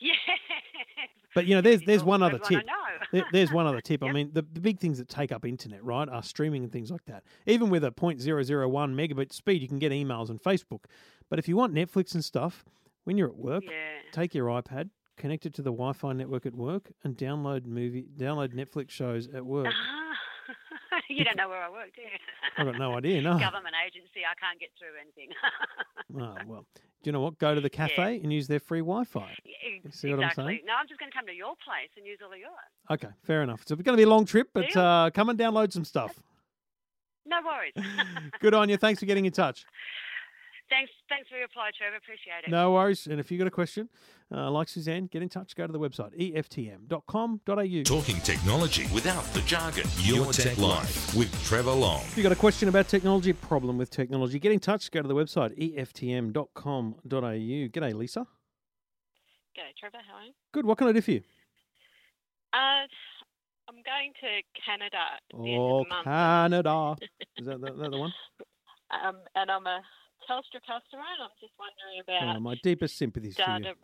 [0.00, 0.12] Yeah.
[1.34, 2.64] But you know, there's there's one other tip.
[3.12, 4.02] There- There's one other tip.
[4.02, 6.90] I mean, the, the big things that take up internet, right, are streaming and things
[6.90, 7.22] like that.
[7.46, 8.20] Even with a 0.001
[8.94, 10.84] megabit speed, you can get emails and Facebook.
[11.30, 12.64] But if you want Netflix and stuff,
[13.04, 13.70] when you're at work, Yeah.
[14.12, 18.52] take your iPad, connect it to the Wi-Fi network at work, and download movie, download
[18.52, 19.68] Netflix shows at work.
[19.72, 22.08] Ah, you don't know where I work, do you?
[22.58, 23.22] I've got no idea.
[23.22, 23.38] No.
[23.38, 24.20] Government agency.
[24.30, 25.30] I can't get through anything.
[26.20, 26.66] Oh, well,
[27.02, 27.38] do you know what?
[27.38, 29.36] Go to the cafe and use their free Wi-Fi.
[29.44, 30.60] Yeah, see what I'm saying?
[30.66, 32.50] No, I'm just going to come to your place and use all of yours.
[32.90, 33.62] Okay, fair enough.
[33.66, 36.20] So it's going to be a long trip, but uh, come and download some stuff.
[37.24, 37.74] No worries.
[38.40, 38.76] Good on you.
[38.76, 39.64] Thanks for getting in touch.
[40.70, 41.96] Thanks, thanks for your reply, Trevor.
[41.96, 42.50] Appreciate it.
[42.50, 43.06] No worries.
[43.06, 43.88] And if you've got a question,
[44.32, 45.54] uh, like Suzanne, get in touch.
[45.56, 47.82] Go to the website, eftm.com.au.
[47.84, 49.84] Talking technology without the jargon.
[50.00, 52.00] Your, Tech, Life with Trevor Long.
[52.02, 54.90] If you've got a question about technology, problem with technology, get in touch.
[54.90, 56.98] Go to the website, eftm.com.au.
[57.10, 58.26] G'day, Lisa.
[59.56, 59.98] G'day, Trevor.
[60.08, 60.32] How are you?
[60.52, 60.66] Good.
[60.66, 61.22] What can I do for you?
[62.52, 62.86] Uh,
[63.68, 66.04] I'm going to Canada at the end Oh, of the month.
[66.04, 66.96] Canada.
[67.36, 68.12] Is that the, that the one?
[68.90, 69.80] Um, and I'm a
[70.28, 73.60] Telstra customer, and I'm just wondering about Oh, my deepest sympathies for you.
[73.60, 73.74] data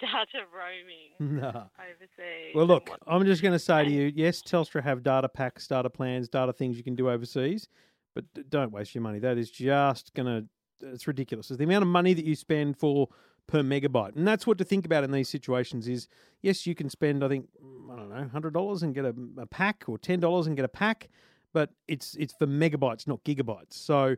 [0.00, 1.12] data roaming
[1.42, 1.70] No.
[1.78, 2.54] overseas.
[2.54, 5.90] Well, look, I'm just going to say to you, yes, Telstra have data packs, data
[5.90, 7.68] plans, data things you can do overseas,
[8.14, 9.18] but don't waste your money.
[9.18, 11.50] That is just going to, it's ridiculous.
[11.50, 13.08] It's the amount of money that you spend for
[13.46, 14.16] per megabyte.
[14.16, 16.08] And that's what to think about in these situations is,
[16.40, 19.46] yes, you can spend, I think, mm, I don't know, $100 and get a, a
[19.46, 21.08] pack or $10 and get a pack,
[21.52, 23.74] but it's it's for megabytes, not gigabytes.
[23.74, 24.16] So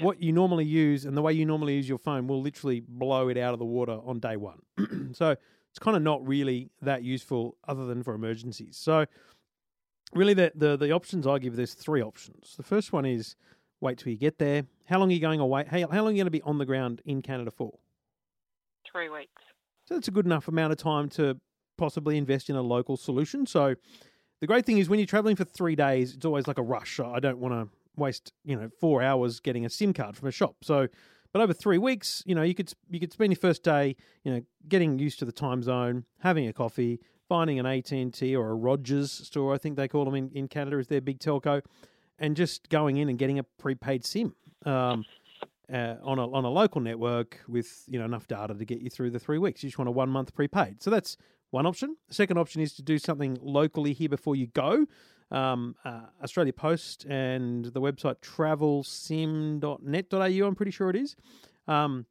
[0.00, 3.28] what you normally use and the way you normally use your phone will literally blow
[3.28, 4.60] it out of the water on day one.
[5.12, 5.36] so
[5.70, 8.76] it's kind of not really that useful other than for emergencies.
[8.76, 9.06] So
[10.12, 12.54] really the, the the options I give there's three options.
[12.56, 13.36] The first one is
[13.80, 14.64] wait till you get there.
[14.86, 15.64] How long are you going away?
[15.68, 17.78] How, how long are you going to be on the ground in Canada for?
[18.94, 19.42] three weeks.
[19.86, 21.38] So that's a good enough amount of time to
[21.76, 23.46] possibly invest in a local solution.
[23.46, 23.74] So
[24.40, 27.00] the great thing is when you're traveling for three days, it's always like a rush.
[27.00, 30.32] I don't want to waste you know four hours getting a SIM card from a
[30.32, 30.56] shop.
[30.62, 30.88] So,
[31.32, 34.32] but over three weeks, you know you could you could spend your first day, you
[34.32, 38.34] know, getting used to the time zone, having a coffee, finding an AT and T
[38.36, 41.18] or a Rogers store, I think they call them in, in Canada, is their big
[41.18, 41.62] telco,
[42.18, 44.34] and just going in and getting a prepaid SIM.
[44.64, 45.04] Um,
[45.72, 48.90] uh, on a on a local network with you know enough data to get you
[48.90, 49.62] through the three weeks.
[49.62, 50.82] You just want a one month prepaid.
[50.82, 51.16] So that's
[51.50, 51.96] one option.
[52.10, 54.86] Second option is to do something locally here before you go.
[55.34, 61.16] Um, uh, Australia Post and the website travelsim.net.au, I'm pretty sure it is,
[61.66, 62.06] um,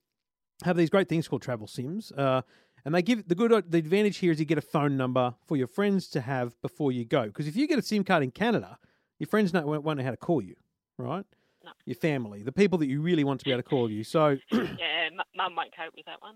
[0.66, 2.12] have these great things called travel sims.
[2.12, 2.42] Uh,
[2.86, 5.56] and they give the good the advantage here is you get a phone number for
[5.56, 7.28] your friends to have before you go.
[7.28, 8.78] Because if you get a SIM card in Canada,
[9.20, 10.56] your friends know, won't know how to call you,
[10.98, 11.26] right?
[11.64, 11.72] No.
[11.86, 14.04] Your family, the people that you really want to be able to call you.
[14.04, 16.36] So yeah, mum won't cope with that one.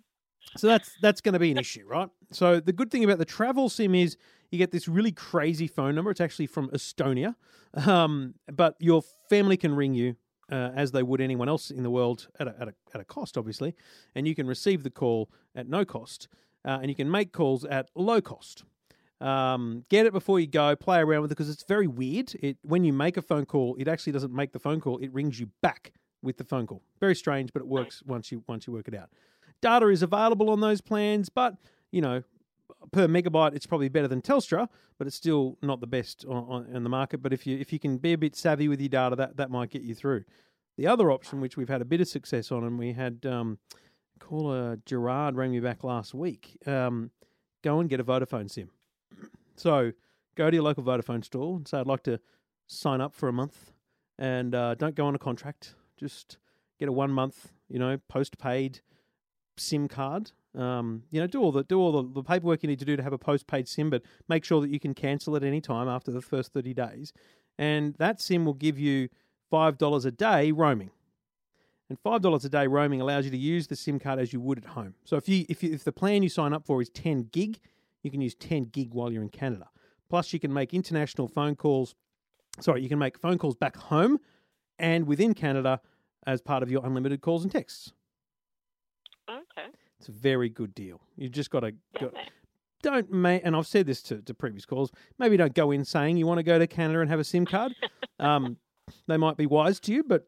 [0.56, 2.08] so that's that's going to be an issue, right?
[2.32, 4.16] So the good thing about the travel sim is
[4.52, 6.12] you get this really crazy phone number.
[6.12, 7.36] It's actually from Estonia,
[7.86, 10.16] um, but your family can ring you
[10.52, 13.06] uh, as they would anyone else in the world at a, at a at a
[13.06, 13.76] cost, obviously,
[14.16, 16.28] and you can receive the call at no cost,
[16.66, 18.64] uh, and you can make calls at low cost.
[19.20, 20.76] Um, get it before you go.
[20.76, 22.34] Play around with it because it's very weird.
[22.41, 25.00] It when you make a phone call, it actually doesn't make the phone call.
[25.00, 26.82] It rings you back with the phone call.
[27.00, 29.10] Very strange, but it works once you once you work it out.
[29.62, 31.56] Data is available on those plans, but
[31.91, 32.24] you know,
[32.92, 34.68] per megabyte, it's probably better than Telstra,
[34.98, 37.22] but it's still not the best on, on, the market.
[37.22, 39.52] But if you if you can be a bit savvy with your data, that that
[39.52, 40.24] might get you through.
[40.78, 43.58] The other option, which we've had a bit of success on, and we had um,
[44.20, 46.58] caller Gerard rang me back last week.
[46.66, 47.12] Um,
[47.64, 48.70] go and get a Vodafone SIM.
[49.60, 49.92] So
[50.36, 52.20] go to your local Vodafone store and say, I'd like to
[52.68, 53.72] sign up for a month,
[54.20, 55.74] and uh, don't go on a contract.
[55.98, 56.38] Just
[56.80, 58.82] get a one month, you know, postpaid
[59.58, 60.32] SIM card.
[60.58, 62.97] Um, you know, do all the do all the, the paperwork you need to do
[62.97, 65.88] to have a postpaid SIM, but make sure that you can cancel at any time
[65.88, 67.14] after the first thirty days.
[67.60, 69.10] And that SIM will give you
[69.51, 70.89] five dollars a day roaming.
[71.89, 74.41] And five dollars a day roaming allows you to use the SIM card as you
[74.41, 74.95] would at home.
[75.05, 77.60] So if you if you, if the plan you sign up for is ten gig,
[78.01, 79.70] you can use ten gig while you're in Canada.
[80.10, 81.93] Plus, you can make international phone calls.
[82.60, 84.18] Sorry, you can make phone calls back home
[84.80, 85.82] and within Canada
[86.26, 87.93] as part of your unlimited calls and texts.
[90.00, 91.02] It's a very good deal.
[91.16, 92.12] You just got to go,
[92.82, 94.91] don't ma- and I've said this to, to previous calls.
[95.18, 97.45] Maybe don't go in saying you want to go to Canada and have a SIM
[97.45, 97.74] card.
[98.20, 98.58] um,
[99.08, 100.28] they might be wise to you, but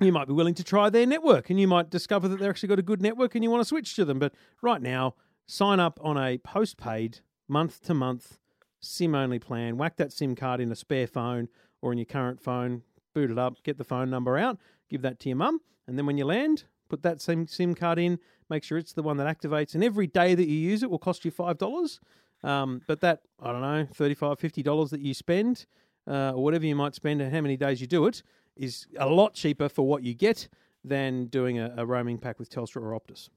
[0.00, 2.68] you might be willing to try their network, and you might discover that they've actually
[2.68, 4.18] got a good network, and you want to switch to them.
[4.18, 5.14] But right now,
[5.46, 8.38] sign up on a postpaid month to month
[8.80, 9.76] SIM only plan.
[9.76, 11.48] Whack that SIM card in a spare phone
[11.80, 12.82] or in your current phone.
[13.14, 13.62] Boot it up.
[13.62, 14.58] Get the phone number out.
[14.90, 17.98] Give that to your mum, and then when you land, put that same SIM card
[17.98, 18.18] in.
[18.48, 20.98] Make sure it's the one that activates, and every day that you use it will
[20.98, 22.00] cost you five dollars.
[22.42, 25.66] Um, but that I don't know, 35 50 dollars that you spend,
[26.06, 28.22] uh, or whatever you might spend, and how many days you do it,
[28.56, 30.48] is a lot cheaper for what you get
[30.84, 33.30] than doing a, a roaming pack with Telstra or Optus.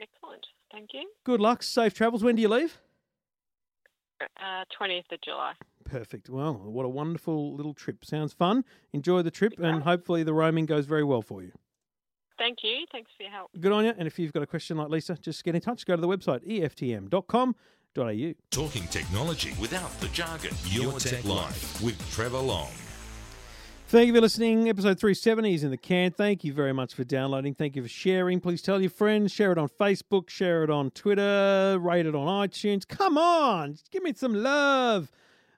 [0.00, 0.46] Excellent.
[0.72, 1.08] Thank you.
[1.22, 2.24] Good luck, safe travels.
[2.24, 2.80] When do you leave?
[4.20, 5.52] Uh, 20th of July.
[5.84, 6.28] Perfect.
[6.28, 8.04] Well, what a wonderful little trip.
[8.04, 8.64] Sounds fun.
[8.92, 11.52] Enjoy the trip, and hopefully the roaming goes very well for you.
[12.38, 12.84] Thank you.
[12.90, 13.50] Thanks for your help.
[13.58, 13.94] Good on you.
[13.96, 15.86] And if you've got a question like Lisa, just get in touch.
[15.86, 17.54] Go to the website eftm.com.au.
[18.50, 20.50] Talking technology without the jargon.
[20.66, 22.70] Your, Tech, Life with Trevor Long.
[23.86, 24.68] Thank you for listening.
[24.68, 26.10] Episode 370 is in the can.
[26.10, 27.54] Thank you very much for downloading.
[27.54, 28.40] Thank you for sharing.
[28.40, 29.30] Please tell your friends.
[29.30, 30.30] Share it on Facebook.
[30.30, 31.78] Share it on Twitter.
[31.80, 32.88] Rate it on iTunes.
[32.88, 33.74] Come on.
[33.74, 35.12] Just give me some love.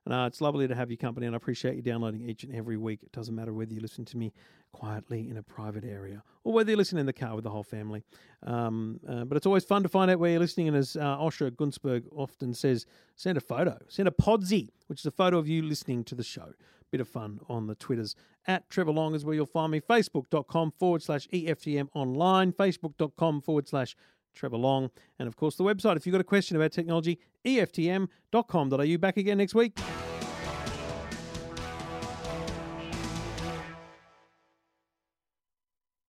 [0.04, 2.54] And, uh, it's lovely to have your company, and I appreciate you downloading each and
[2.54, 3.00] every week.
[3.02, 4.32] It doesn't matter whether you listen to me
[4.76, 7.62] quietly in a private area or whether you're listening in the car with the whole
[7.62, 8.04] family.
[8.42, 10.68] Um, uh, but it's always fun to find out where you're listening.
[10.68, 15.06] And as uh, Osher Gunsberg often says, send a photo, send a podsy, which is
[15.06, 16.52] a photo of you listening to the show.
[16.92, 18.14] Bit of fun on the Twitters.
[18.46, 19.80] At Trevor Long is where you'll find me.
[19.80, 22.52] Facebook.com forward slash EFTM online.
[22.52, 23.96] Facebook.com forward slash
[24.34, 24.90] Trevor Long.
[25.18, 25.96] And of course, the website.
[25.96, 28.98] If you've got a question about technology, EFTM.com.au.
[28.98, 29.76] Back again next week.